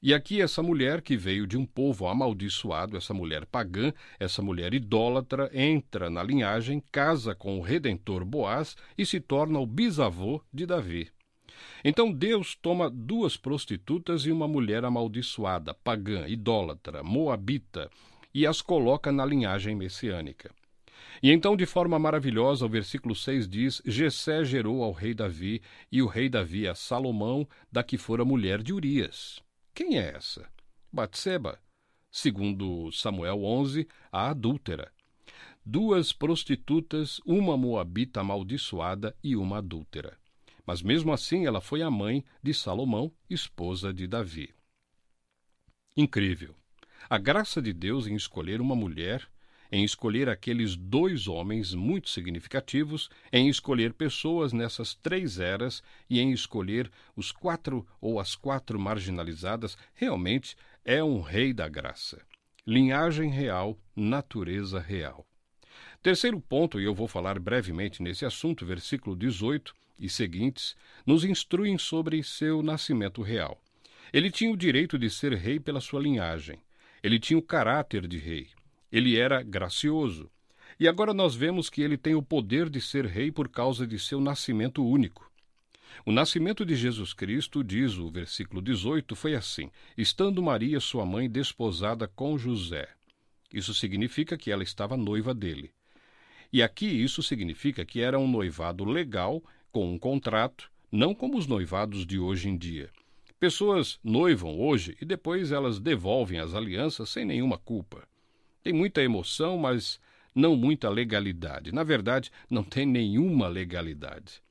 [0.00, 4.72] E aqui essa mulher que veio de um povo amaldiçoado, essa mulher pagã, essa mulher
[4.72, 10.64] idólatra, entra na linhagem, casa com o redentor Boaz e se torna o bisavô de
[10.64, 11.10] Davi.
[11.84, 17.90] Então Deus toma duas prostitutas e uma mulher amaldiçoada, pagã, idólatra, moabita,
[18.32, 20.54] e as coloca na linhagem messiânica.
[21.24, 26.02] E então, de forma maravilhosa, o versículo 6 diz: Jessé gerou ao rei Davi, e
[26.02, 29.40] o rei Davi a Salomão, da que fora mulher de Urias.
[29.72, 30.46] Quem é essa?
[30.92, 31.58] Batseba.
[32.10, 34.92] Segundo Samuel 11, a adúltera.
[35.64, 40.18] Duas prostitutas, uma moabita amaldiçoada e uma adúltera.
[40.66, 44.54] Mas mesmo assim ela foi a mãe de Salomão, esposa de Davi.
[45.96, 46.54] Incrível.
[47.08, 49.26] A graça de Deus em escolher uma mulher
[49.74, 56.30] em escolher aqueles dois homens muito significativos, em escolher pessoas nessas três eras e em
[56.30, 62.22] escolher os quatro ou as quatro marginalizadas, realmente é um rei da graça.
[62.64, 65.26] Linhagem real, natureza real.
[66.00, 71.76] Terceiro ponto, e eu vou falar brevemente nesse assunto, versículo 18 e seguintes, nos instruem
[71.78, 73.60] sobre seu nascimento real.
[74.12, 76.60] Ele tinha o direito de ser rei pela sua linhagem.
[77.02, 78.50] Ele tinha o caráter de rei.
[78.94, 80.30] Ele era gracioso.
[80.78, 83.98] E agora nós vemos que ele tem o poder de ser rei por causa de
[83.98, 85.28] seu nascimento único.
[86.06, 91.28] O nascimento de Jesus Cristo, diz o versículo 18, foi assim: estando Maria, sua mãe,
[91.28, 92.88] desposada com José.
[93.52, 95.72] Isso significa que ela estava noiva dele.
[96.52, 101.48] E aqui isso significa que era um noivado legal, com um contrato, não como os
[101.48, 102.90] noivados de hoje em dia.
[103.40, 108.06] Pessoas noivam hoje e depois elas devolvem as alianças sem nenhuma culpa.
[108.64, 110.00] Tem muita emoção, mas
[110.34, 111.70] não muita legalidade.
[111.70, 114.42] Na verdade, não tem nenhuma legalidade.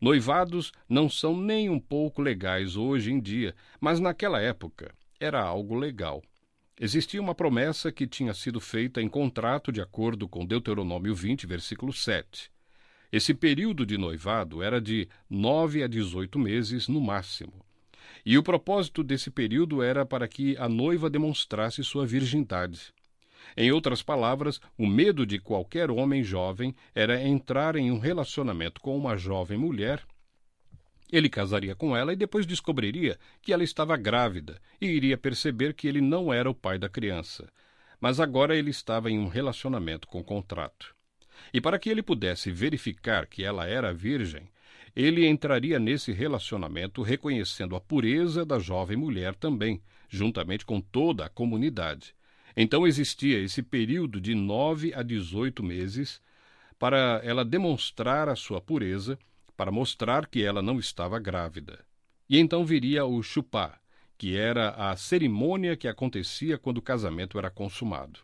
[0.00, 5.74] Noivados não são nem um pouco legais hoje em dia, mas naquela época era algo
[5.74, 6.22] legal.
[6.80, 11.92] Existia uma promessa que tinha sido feita em contrato de acordo com Deuteronômio 20, versículo
[11.92, 12.52] 7.
[13.10, 17.64] Esse período de noivado era de nove a dezoito meses no máximo.
[18.24, 22.94] E o propósito desse período era para que a noiva demonstrasse sua virgindade.
[23.56, 28.96] Em outras palavras, o medo de qualquer homem jovem era entrar em um relacionamento com
[28.96, 30.02] uma jovem mulher.
[31.12, 35.86] Ele casaria com ela e depois descobriria que ela estava grávida e iria perceber que
[35.86, 37.48] ele não era o pai da criança.
[38.00, 40.94] Mas agora ele estava em um relacionamento com contrato.
[41.52, 44.48] E para que ele pudesse verificar que ela era virgem,
[44.96, 51.28] ele entraria nesse relacionamento reconhecendo a pureza da jovem mulher também, juntamente com toda a
[51.28, 52.15] comunidade.
[52.56, 56.20] Então existia esse período de nove a dezoito meses
[56.78, 59.18] para ela demonstrar a sua pureza,
[59.56, 61.84] para mostrar que ela não estava grávida.
[62.28, 63.78] E então viria o chupá,
[64.16, 68.20] que era a cerimônia que acontecia quando o casamento era consumado.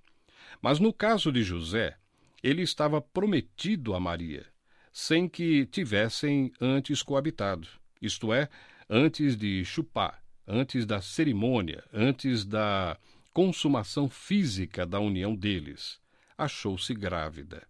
[0.60, 1.96] Mas no caso de José,
[2.42, 4.46] ele estava prometido a Maria,
[4.92, 7.68] sem que tivessem antes coabitado,
[8.00, 8.48] isto é,
[8.88, 12.98] antes de chupá, antes da cerimônia, antes da
[13.32, 16.00] consumação física da união deles.
[16.36, 17.66] Achou-se grávida.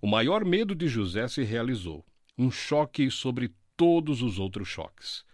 [0.00, 2.04] O maior medo de José se realizou
[2.38, 5.24] um choque sobre todos os outros choques.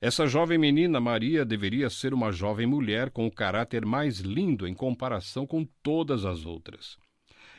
[0.00, 4.72] Essa jovem menina Maria deveria ser uma jovem mulher com o caráter mais lindo em
[4.72, 6.96] comparação com todas as outras.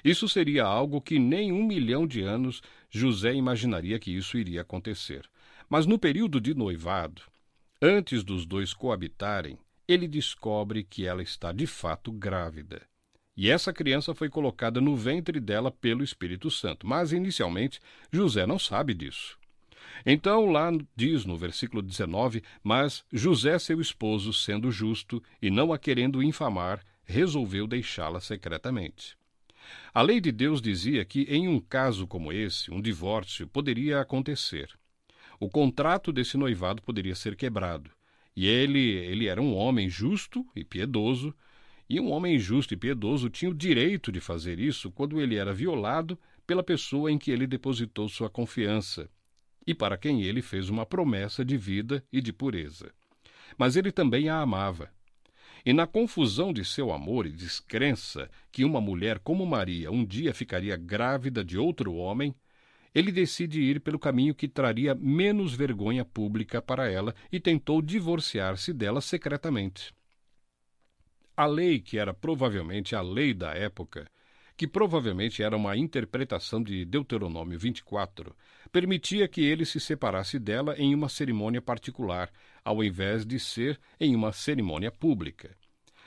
[0.03, 5.30] Isso seria algo que nem um milhão de anos José imaginaria que isso iria acontecer.
[5.69, 7.21] Mas no período de noivado,
[7.80, 9.57] antes dos dois coabitarem,
[9.91, 12.81] ele descobre que ela está de fato grávida.
[13.35, 16.85] E essa criança foi colocada no ventre dela pelo Espírito Santo.
[16.85, 17.79] Mas, inicialmente,
[18.11, 19.37] José não sabe disso.
[20.05, 25.79] Então, lá diz no versículo 19: Mas José, seu esposo, sendo justo e não a
[25.79, 29.17] querendo infamar, resolveu deixá-la secretamente.
[29.93, 34.69] A lei de Deus dizia que, em um caso como esse, um divórcio poderia acontecer.
[35.39, 37.91] O contrato desse noivado poderia ser quebrado.
[38.41, 41.31] E ele, ele era um homem justo e piedoso,
[41.87, 45.53] e um homem justo e piedoso tinha o direito de fazer isso quando ele era
[45.53, 46.17] violado
[46.47, 49.07] pela pessoa em que ele depositou sua confiança
[49.67, 52.91] e para quem ele fez uma promessa de vida e de pureza.
[53.59, 54.89] Mas ele também a amava.
[55.63, 60.33] E na confusão de seu amor e descrença que uma mulher como Maria um dia
[60.33, 62.33] ficaria grávida de outro homem,
[62.93, 68.73] ele decide ir pelo caminho que traria menos vergonha pública para ela e tentou divorciar-se
[68.73, 69.93] dela secretamente.
[71.35, 74.05] A lei, que era provavelmente a lei da época,
[74.57, 78.35] que provavelmente era uma interpretação de Deuteronômio 24,
[78.71, 82.31] permitia que ele se separasse dela em uma cerimônia particular,
[82.63, 85.57] ao invés de ser em uma cerimônia pública.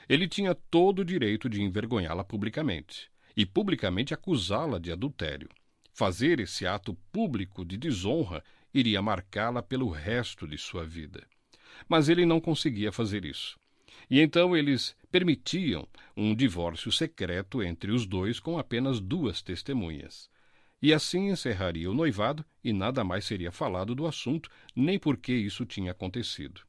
[0.07, 5.49] Ele tinha todo o direito de envergonhá-la publicamente e publicamente acusá-la de adultério.
[5.97, 8.43] Fazer esse ato público de desonra
[8.73, 11.25] iria marcá-la pelo resto de sua vida.
[11.87, 13.57] Mas ele não conseguia fazer isso.
[14.09, 20.29] E então eles permitiam um divórcio secreto entre os dois com apenas duas testemunhas.
[20.81, 25.31] E assim encerraria o noivado e nada mais seria falado do assunto, nem por que
[25.31, 26.59] isso tinha acontecido.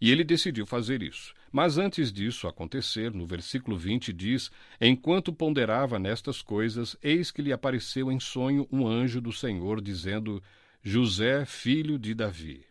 [0.00, 1.34] E ele decidiu fazer isso.
[1.50, 7.52] Mas antes disso acontecer, no versículo 20 diz: Enquanto ponderava nestas coisas, eis que lhe
[7.52, 10.42] apareceu em sonho um anjo do Senhor, dizendo:
[10.82, 12.64] José, filho de Davi.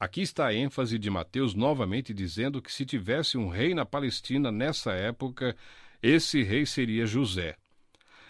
[0.00, 4.50] Aqui está a ênfase de Mateus novamente dizendo que se tivesse um rei na Palestina
[4.50, 5.56] nessa época,
[6.02, 7.56] esse rei seria José.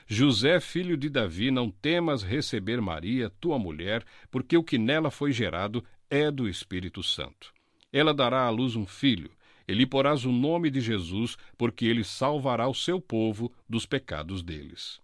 [0.07, 5.33] José, filho de Davi, não temas receber Maria, tua mulher, porque o que nela foi
[5.33, 7.54] gerado é do Espírito Santo.
[7.95, 9.31] Ela dará à luz um filho,
[9.69, 14.43] e lhe porás o nome de Jesus, porque ele salvará o seu povo dos pecados
[14.43, 15.01] deles.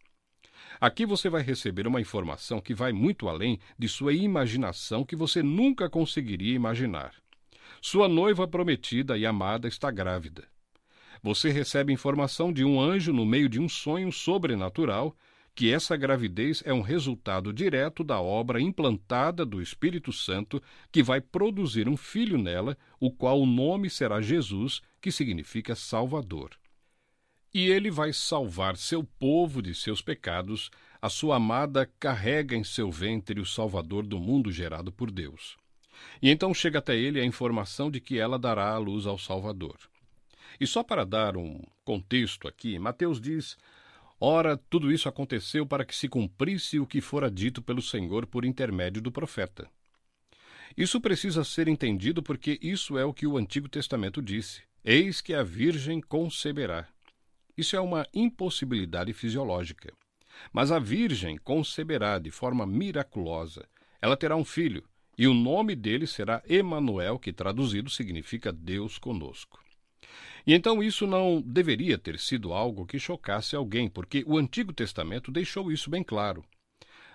[0.80, 5.40] Aqui você vai receber uma informação que vai muito além de sua imaginação que você
[5.40, 7.14] nunca conseguiria imaginar.
[7.80, 10.48] Sua noiva prometida e amada está grávida.
[11.22, 15.14] Você recebe informação de um anjo no meio de um sonho sobrenatural
[15.60, 20.58] que essa gravidez é um resultado direto da obra implantada do Espírito Santo,
[20.90, 26.52] que vai produzir um filho nela, o qual o nome será Jesus, que significa Salvador.
[27.52, 32.90] E ele vai salvar seu povo de seus pecados, a sua amada carrega em seu
[32.90, 35.58] ventre o Salvador do mundo gerado por Deus.
[36.22, 39.76] E então chega até ele a informação de que ela dará a luz ao Salvador.
[40.58, 43.58] E só para dar um contexto aqui, Mateus diz
[44.22, 48.44] Ora, tudo isso aconteceu para que se cumprisse o que fora dito pelo Senhor por
[48.44, 49.66] intermédio do profeta.
[50.76, 55.32] Isso precisa ser entendido porque isso é o que o Antigo Testamento disse: Eis que
[55.32, 56.86] a Virgem conceberá.
[57.56, 59.90] Isso é uma impossibilidade fisiológica.
[60.52, 63.66] Mas a Virgem conceberá de forma miraculosa.
[64.02, 64.84] Ela terá um filho,
[65.16, 69.60] e o nome dele será Emanuel, que traduzido significa Deus conosco.
[70.46, 75.30] E então isso não deveria ter sido algo que chocasse alguém, porque o Antigo Testamento
[75.30, 76.44] deixou isso bem claro.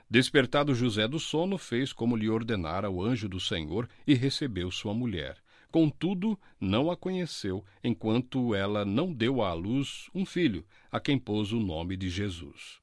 [0.09, 4.93] Despertado José do sono, fez como lhe ordenara o anjo do Senhor e recebeu sua
[4.93, 5.37] mulher.
[5.71, 11.51] Contudo, não a conheceu, enquanto ela não deu à luz um filho, a quem pôs
[11.51, 12.79] o nome de Jesus.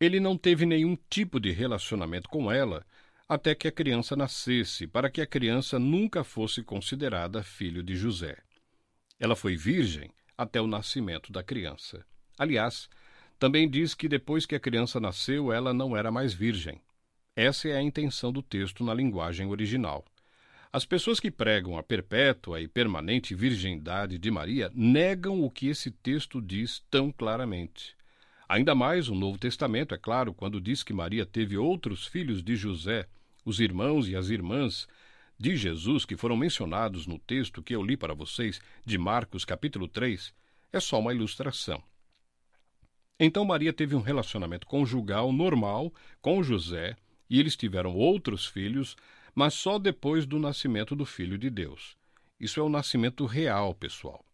[0.00, 2.86] Ele não teve nenhum tipo de relacionamento com ela
[3.28, 8.36] até que a criança nascesse, para que a criança nunca fosse considerada filho de José.
[9.18, 12.04] Ela foi virgem até o nascimento da criança.
[12.38, 12.88] Aliás,
[13.38, 16.80] também diz que depois que a criança nasceu, ela não era mais virgem.
[17.36, 20.04] Essa é a intenção do texto na linguagem original.
[20.72, 25.90] As pessoas que pregam a perpétua e permanente virgindade de Maria negam o que esse
[25.90, 27.96] texto diz tão claramente.
[28.48, 32.56] Ainda mais o Novo Testamento, é claro, quando diz que Maria teve outros filhos de
[32.56, 33.06] José,
[33.44, 34.88] os irmãos e as irmãs
[35.38, 39.88] de Jesus que foram mencionados no texto que eu li para vocês de Marcos capítulo
[39.88, 40.32] 3
[40.72, 41.82] é só uma ilustração.
[43.18, 46.96] Então Maria teve um relacionamento conjugal normal com José
[47.28, 48.96] e eles tiveram outros filhos,
[49.34, 51.96] mas só depois do nascimento do Filho de Deus.
[52.38, 54.24] Isso é o nascimento real, pessoal.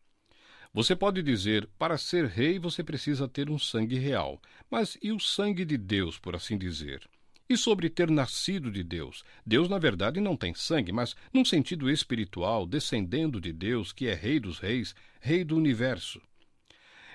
[0.72, 4.40] Você pode dizer, para ser rei você precisa ter um sangue real,
[4.70, 7.09] mas e o sangue de Deus, por assim dizer?
[7.50, 9.24] E sobre ter nascido de Deus.
[9.44, 14.14] Deus, na verdade, não tem sangue, mas, num sentido espiritual, descendendo de Deus, que é
[14.14, 16.22] Rei dos Reis, Rei do universo.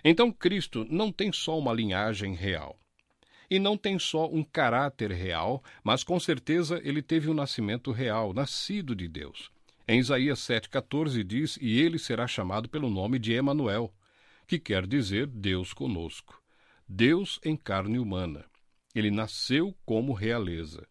[0.04, 2.78] Então, Cristo não tem só uma linhagem real.
[3.50, 8.34] E não tem só um caráter real, mas com certeza ele teve um nascimento real,
[8.34, 9.50] nascido de Deus.
[9.88, 13.90] Em Isaías 7,14 diz: E ele será chamado pelo nome de Emanuel,
[14.46, 16.42] que quer dizer Deus conosco.
[16.86, 18.44] Deus em carne humana.
[18.96, 20.88] Ele nasceu como realeza.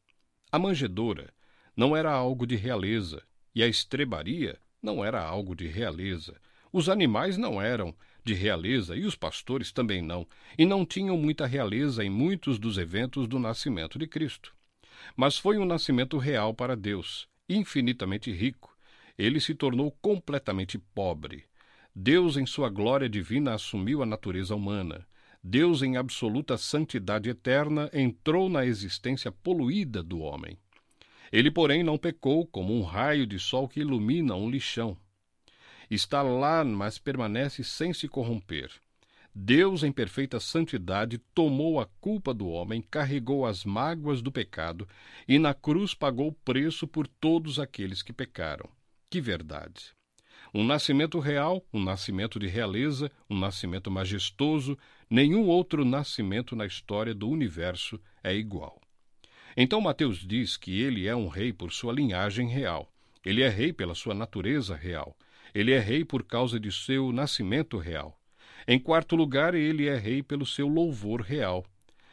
[0.53, 1.33] A manjedoura
[1.75, 3.23] não era algo de realeza,
[3.55, 6.39] e a estrebaria não era algo de realeza.
[6.71, 10.27] Os animais não eram de realeza e os pastores também não,
[10.59, 14.55] e não tinham muita realeza em muitos dos eventos do nascimento de Cristo.
[15.17, 18.77] Mas foi um nascimento real para Deus, infinitamente rico.
[19.17, 21.45] Ele se tornou completamente pobre.
[21.95, 25.07] Deus, em sua glória divina, assumiu a natureza humana.
[25.47, 30.57] Deus, em absoluta santidade eterna, entrou na existência poluída do homem.
[31.31, 34.97] Ele, porém, não pecou como um raio de sol que ilumina um lixão.
[35.91, 38.71] Está lá, mas permanece sem se corromper.
[39.35, 44.89] Deus, em perfeita santidade, tomou a culpa do homem, carregou as mágoas do pecado
[45.29, 48.67] e na cruz pagou o preço por todos aqueles que pecaram.
[49.11, 49.93] Que verdade!
[50.55, 54.79] Um nascimento real, um nascimento de realeza, um nascimento majestoso,
[55.09, 58.81] nenhum outro nascimento na história do universo é igual.
[59.57, 62.91] Então Mateus diz que ele é um rei por sua linhagem real.
[63.25, 65.17] Ele é rei pela sua natureza real.
[65.55, 68.19] Ele é rei por causa de seu nascimento real.
[68.67, 71.65] Em quarto lugar, ele é rei pelo seu louvor real.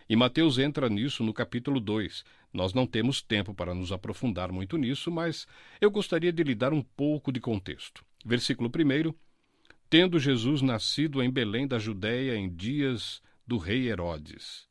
[0.08, 2.24] E Mateus entra nisso no capítulo 2.
[2.54, 5.48] Nós não temos tempo para nos aprofundar muito nisso, mas
[5.80, 8.04] eu gostaria de lhe dar um pouco de contexto.
[8.26, 9.14] Versículo 1:
[9.92, 14.66] Tendo Jesus nascido em Belém da Judéia em dias do rei Herodes.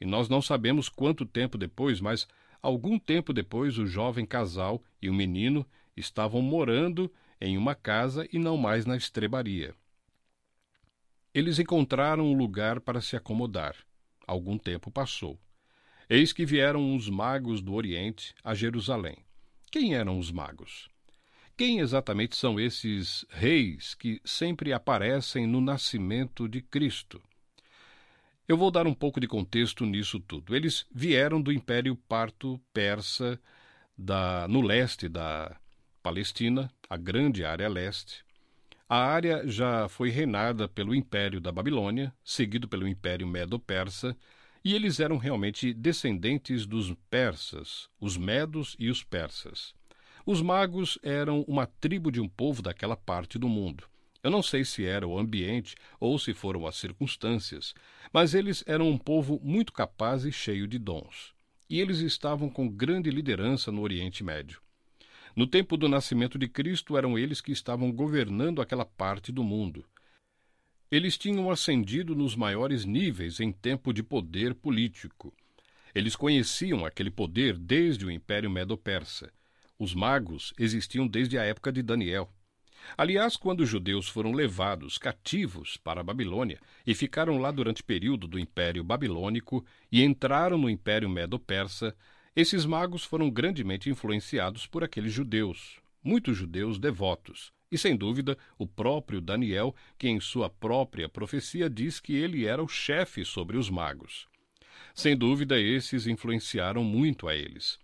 [0.00, 2.26] E nós não sabemos quanto tempo depois, mas
[2.62, 8.38] algum tempo depois o jovem casal e o menino estavam morando em uma casa e
[8.38, 9.74] não mais na estrebaria.
[11.34, 13.76] Eles encontraram um lugar para se acomodar.
[14.26, 15.38] Algum tempo passou.
[16.08, 19.18] Eis que vieram os magos do Oriente a Jerusalém.
[19.70, 20.91] Quem eram os magos?
[21.56, 27.22] Quem exatamente são esses reis que sempre aparecem no nascimento de Cristo?
[28.48, 30.56] Eu vou dar um pouco de contexto nisso tudo.
[30.56, 33.40] Eles vieram do Império Parto-Persa
[33.96, 35.56] da, no leste da
[36.02, 38.24] Palestina, a grande área leste,
[38.94, 44.14] a área já foi reinada pelo Império da Babilônia, seguido pelo Império Medo-Persa,
[44.62, 49.74] e eles eram realmente descendentes dos persas, os medos e os persas.
[50.24, 53.84] Os magos eram uma tribo de um povo daquela parte do mundo.
[54.22, 57.74] Eu não sei se era o ambiente ou se foram as circunstâncias,
[58.12, 61.34] mas eles eram um povo muito capaz e cheio de dons.
[61.68, 64.60] E eles estavam com grande liderança no Oriente Médio.
[65.34, 69.84] No tempo do nascimento de Cristo, eram eles que estavam governando aquela parte do mundo.
[70.90, 75.32] Eles tinham ascendido nos maiores níveis em tempo de poder político.
[75.94, 79.32] Eles conheciam aquele poder desde o Império Medo-Persa.
[79.82, 82.32] Os magos existiam desde a época de Daniel.
[82.96, 87.84] Aliás, quando os judeus foram levados cativos para a Babilônia e ficaram lá durante o
[87.84, 91.96] período do Império Babilônico e entraram no Império Medo-Persa,
[92.36, 98.68] esses magos foram grandemente influenciados por aqueles judeus, muitos judeus devotos, e sem dúvida o
[98.68, 103.68] próprio Daniel, que em sua própria profecia diz que ele era o chefe sobre os
[103.68, 104.28] magos.
[104.94, 107.80] Sem dúvida, esses influenciaram muito a eles.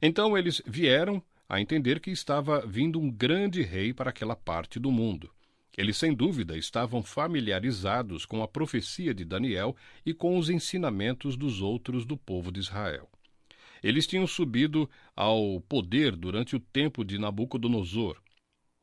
[0.00, 1.22] Então eles vieram
[1.52, 5.30] a entender que estava vindo um grande rei para aquela parte do mundo.
[5.76, 11.60] Eles, sem dúvida, estavam familiarizados com a profecia de Daniel e com os ensinamentos dos
[11.60, 13.06] outros do povo de Israel.
[13.82, 18.16] Eles tinham subido ao poder durante o tempo de Nabucodonosor.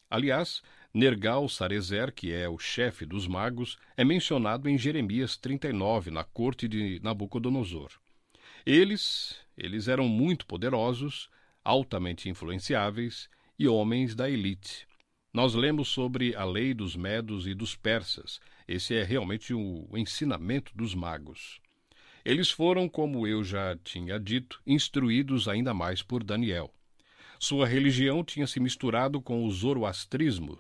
[0.07, 0.61] Aliás,
[0.93, 6.99] Nergal-Sarezer, que é o chefe dos magos, é mencionado em Jeremias 39, na corte de
[7.01, 7.89] Nabucodonosor.
[8.63, 11.31] Eles, eles eram muito poderosos,
[11.63, 14.87] altamente influenciáveis e homens da elite.
[15.33, 18.39] Nós lemos sobre a lei dos medos e dos persas.
[18.67, 21.59] Esse é realmente o ensinamento dos magos.
[22.25, 26.73] Eles foram, como eu já tinha dito, instruídos ainda mais por Daniel.
[27.39, 30.59] Sua religião tinha se misturado com o zoroastrismo,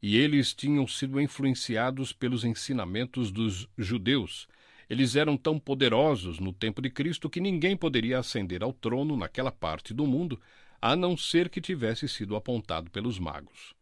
[0.00, 4.46] e eles tinham sido influenciados pelos ensinamentos dos judeus.
[4.92, 9.50] Eles eram tão poderosos no tempo de Cristo que ninguém poderia ascender ao trono naquela
[9.50, 10.38] parte do mundo,
[10.82, 13.72] a não ser que tivesse sido apontado pelos magos.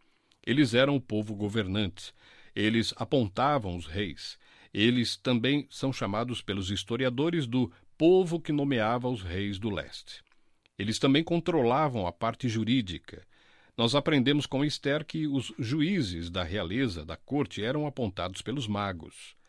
[0.47, 2.15] Eles eram o povo governante,
[2.55, 4.39] eles apontavam os reis,
[4.73, 10.23] eles também são chamados pelos historiadores do povo que nomeava os reis do leste.
[10.79, 13.27] Eles também controlavam a parte jurídica.
[13.77, 19.40] Nós aprendemos com Esther que os juízes da realeza, da corte, eram apontados pelos magos.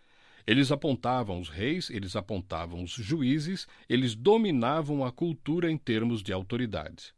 [0.45, 6.33] Eles apontavam os reis, eles apontavam os juízes, eles dominavam a cultura em termos de
[6.33, 7.13] autoridade.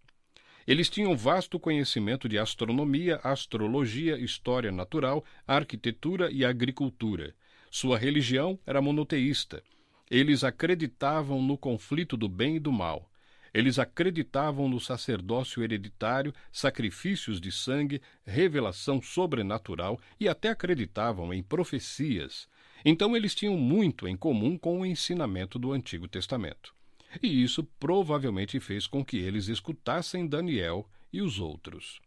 [0.65, 7.35] Eles tinham vasto conhecimento de astronomia, astrologia, história natural, arquitetura e agricultura.
[7.69, 9.61] Sua religião era monoteísta.
[10.09, 13.09] Eles acreditavam no conflito do bem e do mal.
[13.53, 22.47] Eles acreditavam no sacerdócio hereditário, sacrifícios de sangue, revelação sobrenatural e até acreditavam em profecias.
[22.83, 26.73] Então eles tinham muito em comum com o ensinamento do Antigo Testamento.
[27.21, 32.01] E isso provavelmente fez com que eles escutassem Daniel e os outros.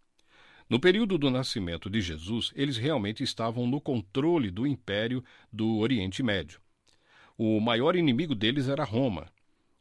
[0.68, 5.22] No período do nascimento de Jesus, eles realmente estavam no controle do império
[5.52, 6.60] do Oriente Médio.
[7.38, 9.30] O maior inimigo deles era Roma,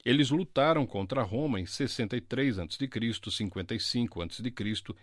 [0.05, 4.45] eles lutaram contra Roma em 63 a.C., 55 a.C.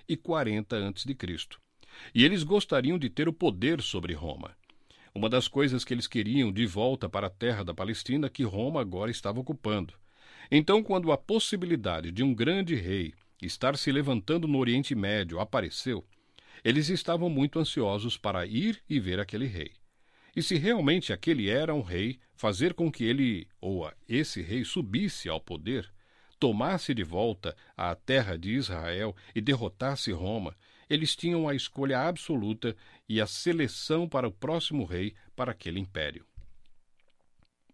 [0.09, 1.16] e 40 a.C.
[2.14, 4.57] E eles gostariam de ter o poder sobre Roma.
[5.15, 8.81] Uma das coisas que eles queriam de volta para a terra da Palestina que Roma
[8.81, 9.95] agora estava ocupando.
[10.51, 16.05] Então, quando a possibilidade de um grande rei estar se levantando no Oriente Médio apareceu,
[16.65, 19.73] eles estavam muito ansiosos para ir e ver aquele rei.
[20.35, 25.29] E se realmente aquele era um rei, fazer com que ele ou esse rei subisse
[25.29, 25.93] ao poder,
[26.39, 30.57] tomasse de volta a terra de Israel e derrotasse Roma,
[30.93, 32.76] eles tinham a escolha absoluta
[33.09, 36.26] e a seleção para o próximo rei para aquele império.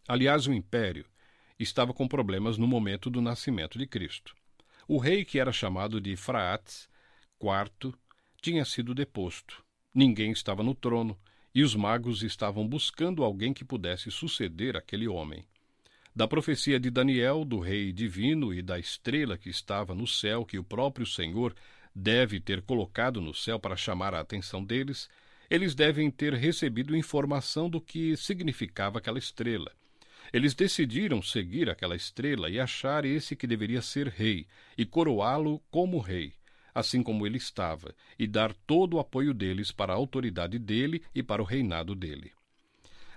[0.07, 1.05] Aliás, o império
[1.59, 4.37] estava com problemas no momento do nascimento de Cristo.
[4.87, 6.89] O rei, que era chamado de Fraates
[7.43, 7.93] IV,
[8.41, 9.65] tinha sido deposto.
[9.93, 11.19] Ninguém estava no trono
[11.53, 15.45] e os magos estavam buscando alguém que pudesse suceder aquele homem.
[16.15, 20.57] Da profecia de Daniel, do rei divino e da estrela que estava no céu, que
[20.57, 21.53] o próprio Senhor
[21.99, 25.09] deve ter colocado no céu para chamar a atenção deles,
[25.51, 29.73] eles devem ter recebido informação do que significava aquela estrela.
[30.33, 34.47] Eles decidiram seguir aquela estrela e achar esse que deveria ser rei,
[34.77, 36.35] e coroá-lo como rei
[36.79, 41.25] assim como ele estava, e dar todo o apoio deles para a autoridade dele e
[41.25, 42.31] para o reinado dele.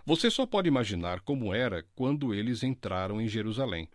[0.03, 3.88] Você só pode imaginar como era quando eles entraram em Jerusalém.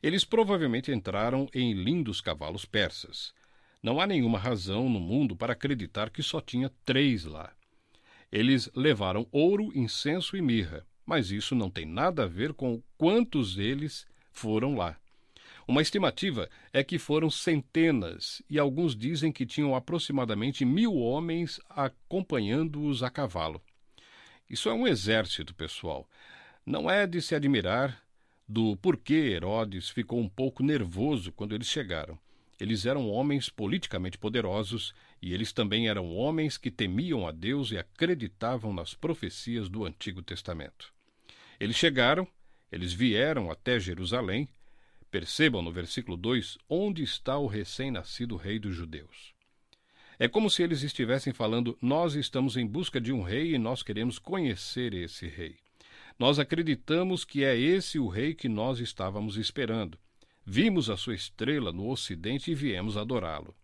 [0.00, 3.34] Eles provavelmente entraram em lindos cavalos persas.
[3.82, 7.52] Não há nenhuma razão no mundo para acreditar que só tinha três lá.
[8.30, 13.56] Eles levaram ouro, incenso e mirra, mas isso não tem nada a ver com quantos
[13.56, 14.96] deles foram lá.
[15.66, 23.02] Uma estimativa é que foram centenas, e alguns dizem que tinham aproximadamente mil homens acompanhando-os
[23.02, 23.62] a cavalo.
[24.48, 26.08] Isso é um exército, pessoal.
[26.66, 28.02] Não é de se admirar
[28.48, 32.18] do porquê Herodes ficou um pouco nervoso quando eles chegaram.
[32.60, 37.78] Eles eram homens politicamente poderosos e eles também eram homens que temiam a Deus e
[37.78, 40.92] acreditavam nas profecias do Antigo Testamento.
[41.58, 42.28] Eles chegaram,
[42.70, 44.48] eles vieram até Jerusalém
[45.10, 49.34] Percebam no versículo 2 onde está o recém-nascido rei dos judeus.
[50.20, 53.82] É como se eles estivessem falando: Nós estamos em busca de um rei e nós
[53.82, 55.56] queremos conhecer esse rei.
[56.16, 59.98] Nós acreditamos que é esse o rei que nós estávamos esperando.
[60.44, 63.54] Vimos a sua estrela no ocidente e viemos adorá-lo.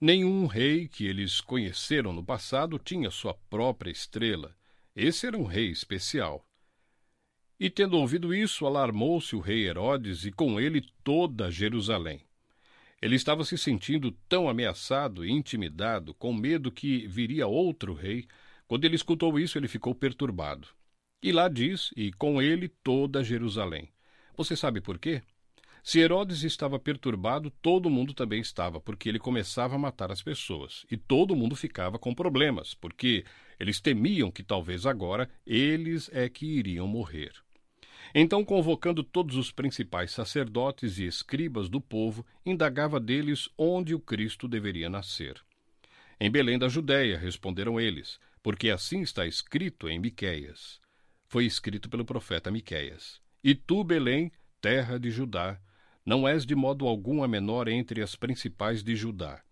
[0.00, 4.56] Nenhum rei que eles conheceram no passado tinha sua própria estrela.
[4.96, 6.44] Esse era um rei especial.
[7.58, 12.26] E tendo ouvido isso, alarmou-se o rei Herodes e com ele toda Jerusalém.
[13.00, 18.26] Ele estava se sentindo tão ameaçado e intimidado, com medo que viria outro rei.
[18.66, 20.68] Quando ele escutou isso, ele ficou perturbado.
[21.22, 23.88] E lá diz, e com ele toda Jerusalém.
[24.36, 25.22] Você sabe por quê?
[25.82, 30.86] Se Herodes estava perturbado, todo mundo também estava, porque ele começava a matar as pessoas.
[30.88, 33.24] E todo mundo ficava com problemas, porque
[33.58, 37.32] eles temiam que talvez agora eles é que iriam morrer.
[38.14, 44.46] Então, convocando todos os principais sacerdotes e escribas do povo, indagava deles onde o Cristo
[44.46, 45.42] deveria nascer.
[46.20, 50.80] Em Belém da Judéia, responderam eles, porque assim está escrito em Miqueias.
[51.26, 53.20] Foi escrito pelo profeta Miqueias.
[53.42, 54.30] E tu, Belém,
[54.60, 55.58] terra de Judá,
[56.04, 59.42] não és de modo algum a menor entre as principais de Judá,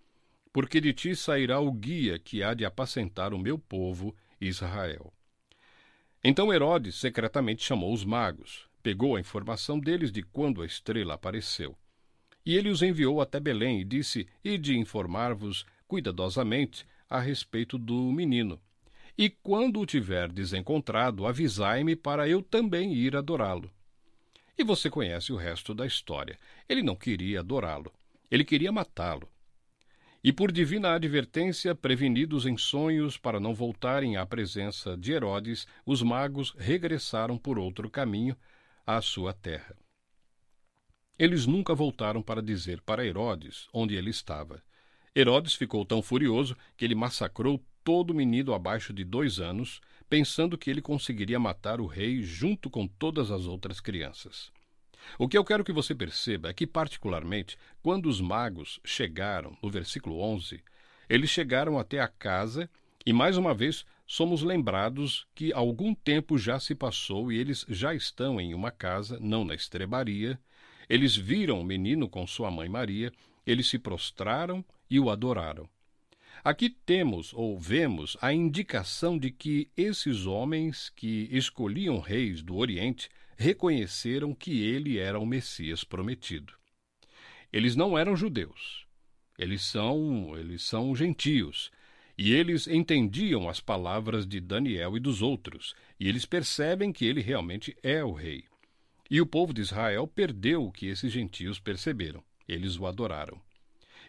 [0.52, 5.12] porque de ti sairá o guia que há de apacentar o meu povo, Israel.
[6.22, 11.76] Então Herodes secretamente chamou os magos, pegou a informação deles de quando a estrela apareceu.
[12.44, 18.60] E ele os enviou até Belém e disse: Ide informar-vos cuidadosamente a respeito do menino.
[19.16, 23.70] E quando o tiverdes encontrado, avisai-me para eu também ir adorá-lo.
[24.60, 26.38] E você conhece o resto da história.
[26.68, 27.90] Ele não queria adorá-lo,
[28.30, 29.26] ele queria matá-lo.
[30.22, 36.02] E por divina advertência, prevenidos em sonhos para não voltarem à presença de Herodes, os
[36.02, 38.36] magos regressaram por outro caminho
[38.86, 39.74] à sua terra.
[41.18, 44.62] Eles nunca voltaram para dizer para Herodes onde ele estava.
[45.16, 50.70] Herodes ficou tão furioso que ele massacrou todo menino abaixo de dois anos, pensando que
[50.70, 54.50] ele conseguiria matar o rei junto com todas as outras crianças.
[55.18, 59.70] O que eu quero que você perceba é que, particularmente, quando os magos chegaram, no
[59.70, 60.62] versículo 11,
[61.08, 62.68] eles chegaram até a casa
[63.04, 67.94] e, mais uma vez, somos lembrados que algum tempo já se passou e eles já
[67.94, 70.38] estão em uma casa, não na estrebaria.
[70.88, 73.12] Eles viram o menino com sua mãe Maria,
[73.46, 75.68] eles se prostraram e o adoraram.
[76.42, 83.10] Aqui temos ou vemos a indicação de que esses homens que escolhiam reis do Oriente
[83.36, 86.54] reconheceram que ele era o Messias prometido.
[87.52, 88.86] Eles não eram judeus.
[89.38, 91.70] Eles são, eles são gentios.
[92.16, 97.20] E eles entendiam as palavras de Daniel e dos outros, e eles percebem que ele
[97.20, 98.44] realmente é o rei.
[99.10, 102.22] E o povo de Israel perdeu o que esses gentios perceberam.
[102.46, 103.40] Eles o adoraram.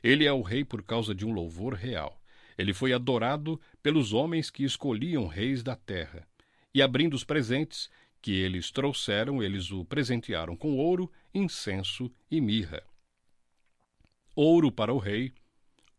[0.04, 2.21] Ele é o rei por causa de um louvor real.
[2.58, 6.28] Ele foi adorado pelos homens que escolhiam reis da terra.
[6.74, 7.90] E abrindo os presentes,
[8.22, 12.84] que eles trouxeram, eles o presentearam com ouro, incenso e mirra.
[14.36, 15.34] Ouro para o rei,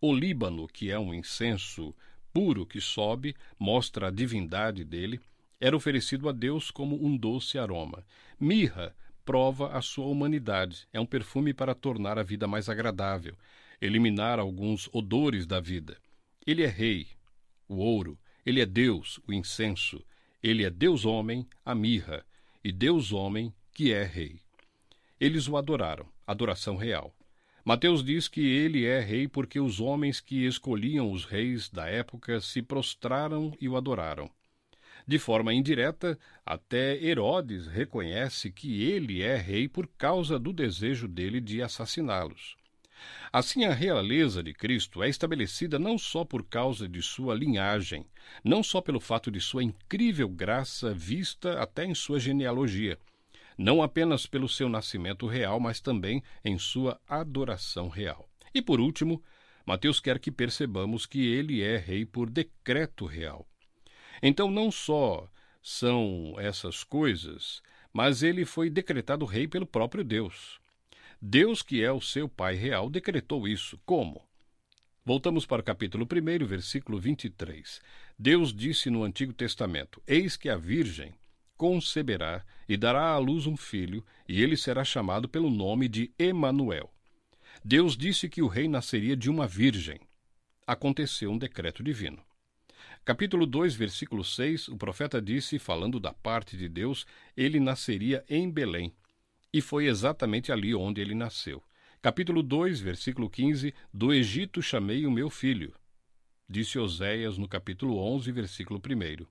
[0.00, 1.94] o Líbano, que é um incenso
[2.32, 5.20] puro que sobe, mostra a divindade dele,
[5.60, 8.04] era oferecido a Deus como um doce aroma.
[8.40, 8.94] Mirra
[9.24, 13.36] prova a sua humanidade, é um perfume para tornar a vida mais agradável,
[13.80, 15.96] eliminar alguns odores da vida.
[16.46, 17.06] Ele é rei,
[17.68, 20.04] o ouro, ele é Deus, o incenso,
[20.42, 22.26] ele é Deus-homem, a mirra,
[22.64, 24.40] e Deus-homem, que é rei.
[25.20, 27.14] Eles o adoraram, adoração real.
[27.64, 32.40] Mateus diz que ele é rei porque os homens que escolhiam os reis da época
[32.40, 34.28] se prostraram e o adoraram.
[35.06, 41.40] De forma indireta, até Herodes reconhece que ele é rei por causa do desejo dele
[41.40, 42.56] de assassiná-los.
[43.32, 48.06] Assim, a realeza de Cristo é estabelecida não só por causa de sua linhagem,
[48.44, 52.98] não só pelo fato de sua incrível graça vista até em sua genealogia,
[53.56, 58.28] não apenas pelo seu nascimento real, mas também em sua adoração real.
[58.54, 59.22] E por último,
[59.64, 63.46] Mateus quer que percebamos que ele é rei por decreto real.
[64.22, 65.28] Então, não só
[65.62, 70.60] são essas coisas, mas ele foi decretado rei pelo próprio Deus.
[71.24, 73.78] Deus, que é o seu Pai real, decretou isso.
[73.86, 74.20] Como?
[75.04, 77.80] Voltamos para o capítulo 1, versículo 23.
[78.18, 81.14] Deus disse no Antigo Testamento: Eis que a Virgem
[81.56, 86.92] conceberá e dará à luz um filho, e ele será chamado pelo nome de Emanuel.
[87.64, 90.00] Deus disse que o rei nasceria de uma virgem.
[90.66, 92.20] Aconteceu um decreto divino.
[93.04, 97.06] Capítulo 2, versículo 6, o profeta disse, falando da parte de Deus,
[97.36, 98.92] ele nasceria em Belém,
[99.52, 101.62] e foi exatamente ali onde ele nasceu.
[102.00, 105.74] Capítulo 2, versículo 15: Do Egito chamei o meu filho.
[106.48, 109.26] Disse Oséias no capítulo 11, versículo 1.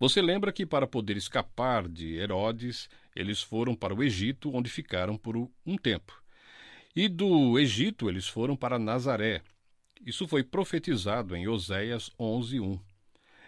[0.00, 5.16] Você lembra que para poder escapar de Herodes, eles foram para o Egito, onde ficaram
[5.16, 6.22] por um tempo.
[6.94, 9.42] E do Egito eles foram para Nazaré.
[10.04, 12.80] Isso foi profetizado em Oséias 11:1.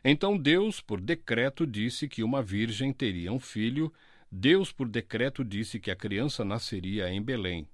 [0.05, 3.93] Então Deus, por decreto, disse que uma virgem teria um filho
[4.31, 7.68] Deus, por decreto, disse que a criança nasceria em Belém.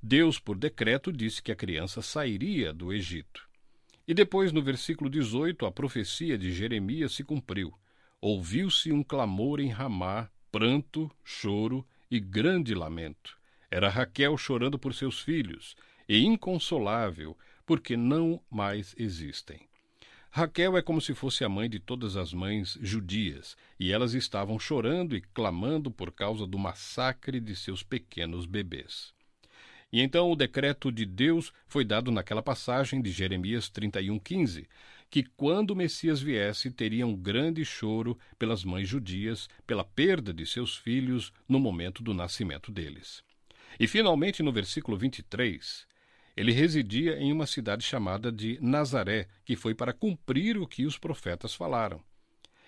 [0.00, 3.48] Deus, por decreto, disse que a criança sairia do Egito.
[4.06, 7.74] E depois, no versículo 18, a profecia de Jeremias se cumpriu.
[8.20, 13.36] Ouviu-se um clamor em Ramá, pranto, choro e grande lamento.
[13.70, 15.76] Era Raquel chorando por seus filhos,
[16.08, 17.36] e inconsolável,
[17.66, 19.67] porque não mais existem.
[20.38, 24.56] Raquel é como se fosse a mãe de todas as mães judias, e elas estavam
[24.56, 29.12] chorando e clamando por causa do massacre de seus pequenos bebês.
[29.92, 34.68] E então o decreto de Deus foi dado naquela passagem de Jeremias 31:15,
[35.10, 40.46] que quando o Messias viesse teria um grande choro pelas mães judias pela perda de
[40.46, 43.24] seus filhos no momento do nascimento deles.
[43.80, 45.84] E finalmente no versículo 23,
[46.38, 50.96] ele residia em uma cidade chamada de Nazaré, que foi para cumprir o que os
[50.96, 52.00] profetas falaram.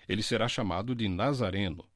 [0.09, 1.87] Ele será chamado de Nazareno.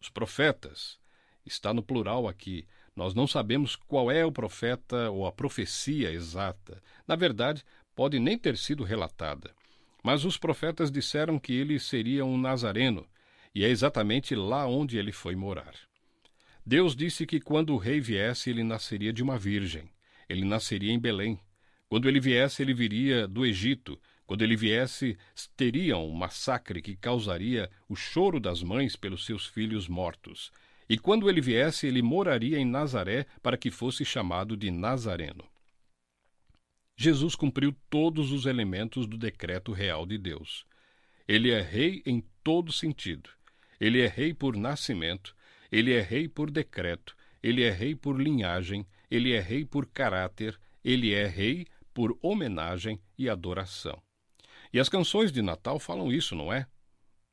[0.00, 0.98] Os profetas,
[1.44, 2.66] está no plural aqui,
[2.96, 6.82] nós não sabemos qual é o profeta ou a profecia exata.
[7.06, 7.62] Na verdade,
[7.94, 9.54] pode nem ter sido relatada.
[10.02, 13.06] Mas os profetas disseram que ele seria um nazareno,
[13.54, 15.74] e é exatamente lá onde ele foi morar.
[16.64, 19.90] Deus disse que quando o rei viesse, ele nasceria de uma virgem.
[20.28, 21.40] Ele nasceria em Belém.
[21.88, 23.98] Quando ele viesse, ele viria do Egito.
[24.26, 25.16] Quando ele viesse,
[25.56, 30.52] teria um massacre que causaria o choro das mães pelos seus filhos mortos.
[30.88, 35.44] E quando ele viesse, ele moraria em Nazaré para que fosse chamado de Nazareno.
[36.96, 40.66] Jesus cumpriu todos os elementos do decreto real de Deus.
[41.26, 43.30] Ele é rei em todo sentido.
[43.80, 45.36] Ele é rei por nascimento,
[45.70, 50.58] ele é rei por decreto, ele é rei por linhagem, ele é rei por caráter,
[50.84, 54.00] ele é rei por homenagem e adoração.
[54.72, 56.66] E as canções de Natal falam isso, não é?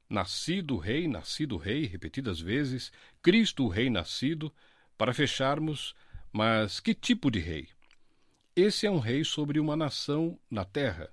[0.10, 4.54] Nascido rei, nascido rei, repetidas vezes, Cristo o rei nascido,
[4.98, 5.96] para fecharmos,
[6.32, 7.68] mas que tipo de rei?
[8.56, 11.12] Esse é um rei sobre uma nação na terra.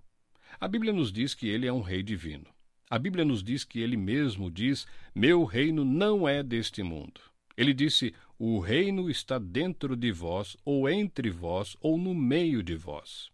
[0.61, 2.47] A Bíblia nos diz que ele é um rei divino.
[2.89, 7.21] A Bíblia nos diz que ele mesmo diz: Meu reino não é deste mundo.
[7.57, 12.75] Ele disse: O reino está dentro de vós, ou entre vós, ou no meio de
[12.75, 13.31] vós.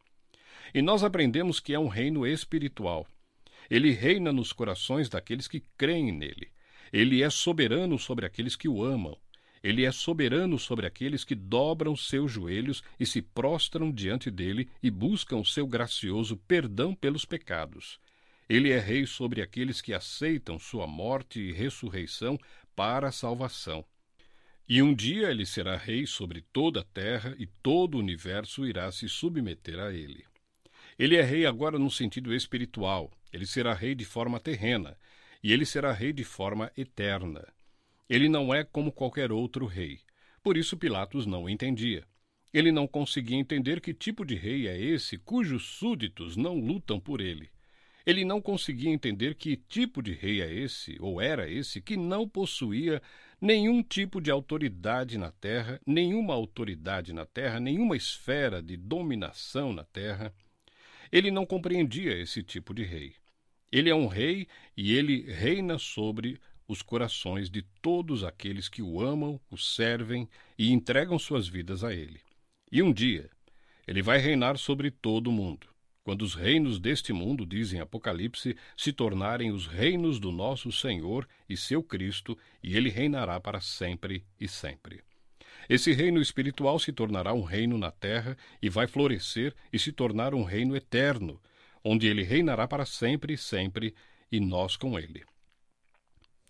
[0.75, 3.07] E nós aprendemos que é um reino espiritual.
[3.71, 6.53] Ele reina nos corações daqueles que creem nele.
[6.93, 9.17] Ele é soberano sobre aqueles que o amam.
[9.63, 14.91] Ele é soberano sobre aqueles que dobram seus joelhos e se prostram diante dele e
[14.91, 17.99] buscam seu gracioso perdão pelos pecados.
[18.47, 22.39] Ele é rei sobre aqueles que aceitam sua morte e ressurreição
[22.77, 23.83] para a salvação.
[24.69, 28.93] E um dia ele será rei sobre toda a terra e todo o universo irá
[28.93, 30.27] se submeter a ele.
[30.99, 34.99] Ele é rei agora no sentido espiritual, ele será rei de forma terrena,
[35.43, 37.47] e ele será rei de forma eterna.
[38.11, 40.01] Ele não é como qualquer outro rei.
[40.43, 42.05] Por isso Pilatos não entendia.
[42.53, 47.23] Ele não conseguia entender que tipo de rei é esse cujos súditos não lutam por
[47.23, 47.51] ele.
[48.05, 52.27] Ele não conseguia entender que tipo de rei é esse, ou era esse, que não
[52.27, 53.03] possuía
[53.41, 59.85] nenhum tipo de autoridade na terra, nenhuma autoridade na terra, nenhuma esfera de dominação na
[59.85, 60.33] terra.
[61.11, 63.15] Ele não compreendia esse tipo de rei.
[63.71, 69.01] Ele é um rei e ele reina sobre os corações de todos aqueles que o
[69.01, 70.29] amam, o servem
[70.59, 72.21] e entregam suas vidas a ele.
[72.71, 73.31] E um dia,
[73.87, 75.67] ele vai reinar sobre todo o mundo.
[76.09, 81.55] Quando os reinos deste mundo, dizem Apocalipse, se tornarem os reinos do nosso Senhor e
[81.55, 85.03] seu Cristo, e ele reinará para sempre e sempre.
[85.69, 90.33] Esse reino espiritual se tornará um reino na terra e vai florescer e se tornar
[90.33, 91.39] um reino eterno,
[91.85, 93.95] onde ele reinará para sempre e sempre,
[94.33, 95.27] e nós com ele.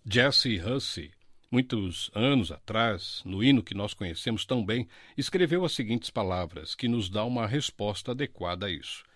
[0.09, 1.11] Jesse Hussey,
[1.51, 4.87] muitos anos atrás, no hino que nós conhecemos tão bem,
[5.17, 9.08] escreveu as seguintes palavras, que nos dá uma resposta adequada a isso.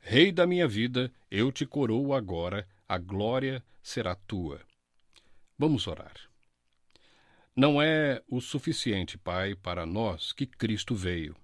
[0.00, 4.60] Rei da minha vida, eu te coroo agora, a glória será tua.
[5.58, 6.14] Vamos orar.
[7.54, 11.36] Não é o suficiente, Pai, para nós que Cristo veio.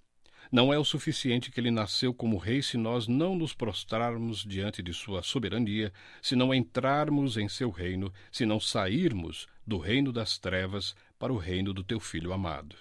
[0.50, 4.82] Não é o suficiente que ele nasceu como rei se nós não nos prostrarmos diante
[4.82, 5.92] de sua soberania,
[6.22, 11.36] se não entrarmos em seu reino, se não sairmos do reino das trevas para o
[11.36, 12.76] reino do teu filho amado.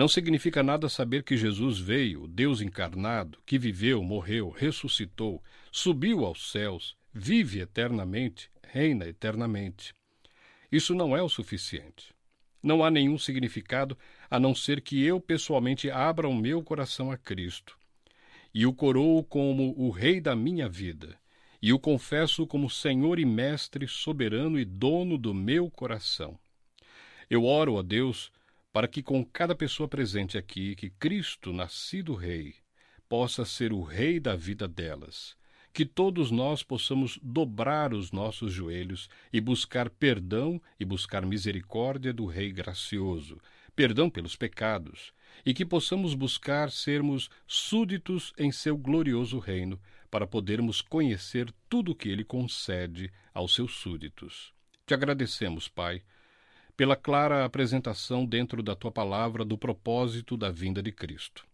[0.00, 6.50] Não significa nada saber que Jesus veio, Deus encarnado, que viveu, morreu, ressuscitou, subiu aos
[6.50, 9.92] céus, vive eternamente, reina eternamente.
[10.72, 12.14] Isso não é o suficiente.
[12.62, 13.94] Não há nenhum significado
[14.30, 17.76] a não ser que eu pessoalmente abra o meu coração a Cristo
[18.54, 21.14] e o coroo como o Rei da minha vida,
[21.60, 26.38] e o confesso como Senhor e Mestre soberano e dono do meu coração.
[27.28, 28.32] Eu oro a Deus
[28.72, 32.54] para que com cada pessoa presente aqui, que Cristo, nascido Rei,
[33.08, 35.36] possa ser o Rei da vida delas,
[35.72, 42.26] que todos nós possamos dobrar os nossos joelhos e buscar perdão e buscar misericórdia do
[42.26, 43.40] Rei gracioso,
[43.74, 45.12] perdão pelos pecados,
[45.44, 51.94] e que possamos buscar sermos súditos em seu glorioso reino, para podermos conhecer tudo o
[51.94, 54.52] que ele concede aos seus súditos.
[54.84, 56.02] Te agradecemos, Pai,
[56.80, 61.46] pela clara apresentação dentro da tua palavra do propósito da vinda de Cristo.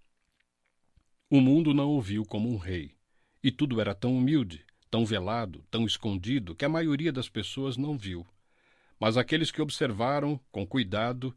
[1.29, 2.95] O mundo não ouviu como um rei,
[3.43, 7.99] e tudo era tão humilde, tão velado, tão escondido, que a maioria das pessoas não
[7.99, 8.25] viu.
[9.01, 11.37] Mas aqueles que observaram com cuidado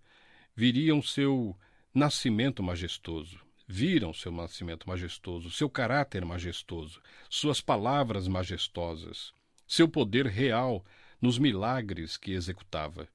[0.56, 1.58] viriam seu
[1.92, 9.34] nascimento majestoso, viram seu nascimento majestoso, seu caráter majestoso, suas palavras majestosas,
[9.66, 10.86] seu poder real
[11.20, 13.10] nos milagres que executava.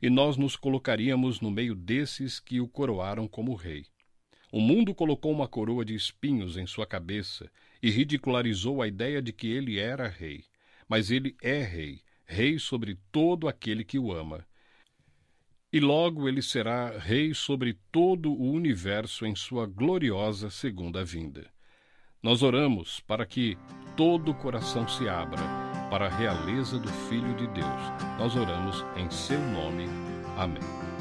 [0.00, 3.86] E nós nos colocaríamos no meio desses que o coroaram como rei.
[4.52, 7.50] O mundo colocou uma coroa de espinhos em sua cabeça
[7.82, 10.44] e ridicularizou a ideia de que ele era rei.
[10.88, 14.46] Mas ele é rei, rei sobre todo aquele que o ama.
[15.72, 21.50] E logo ele será rei sobre todo o universo em sua gloriosa segunda vinda.
[22.22, 23.56] Nós oramos para que
[23.96, 25.61] todo o coração se abra
[25.92, 27.92] para a realeza do Filho de Deus.
[28.18, 29.90] Nós oramos em seu nome.
[30.38, 30.91] Amém.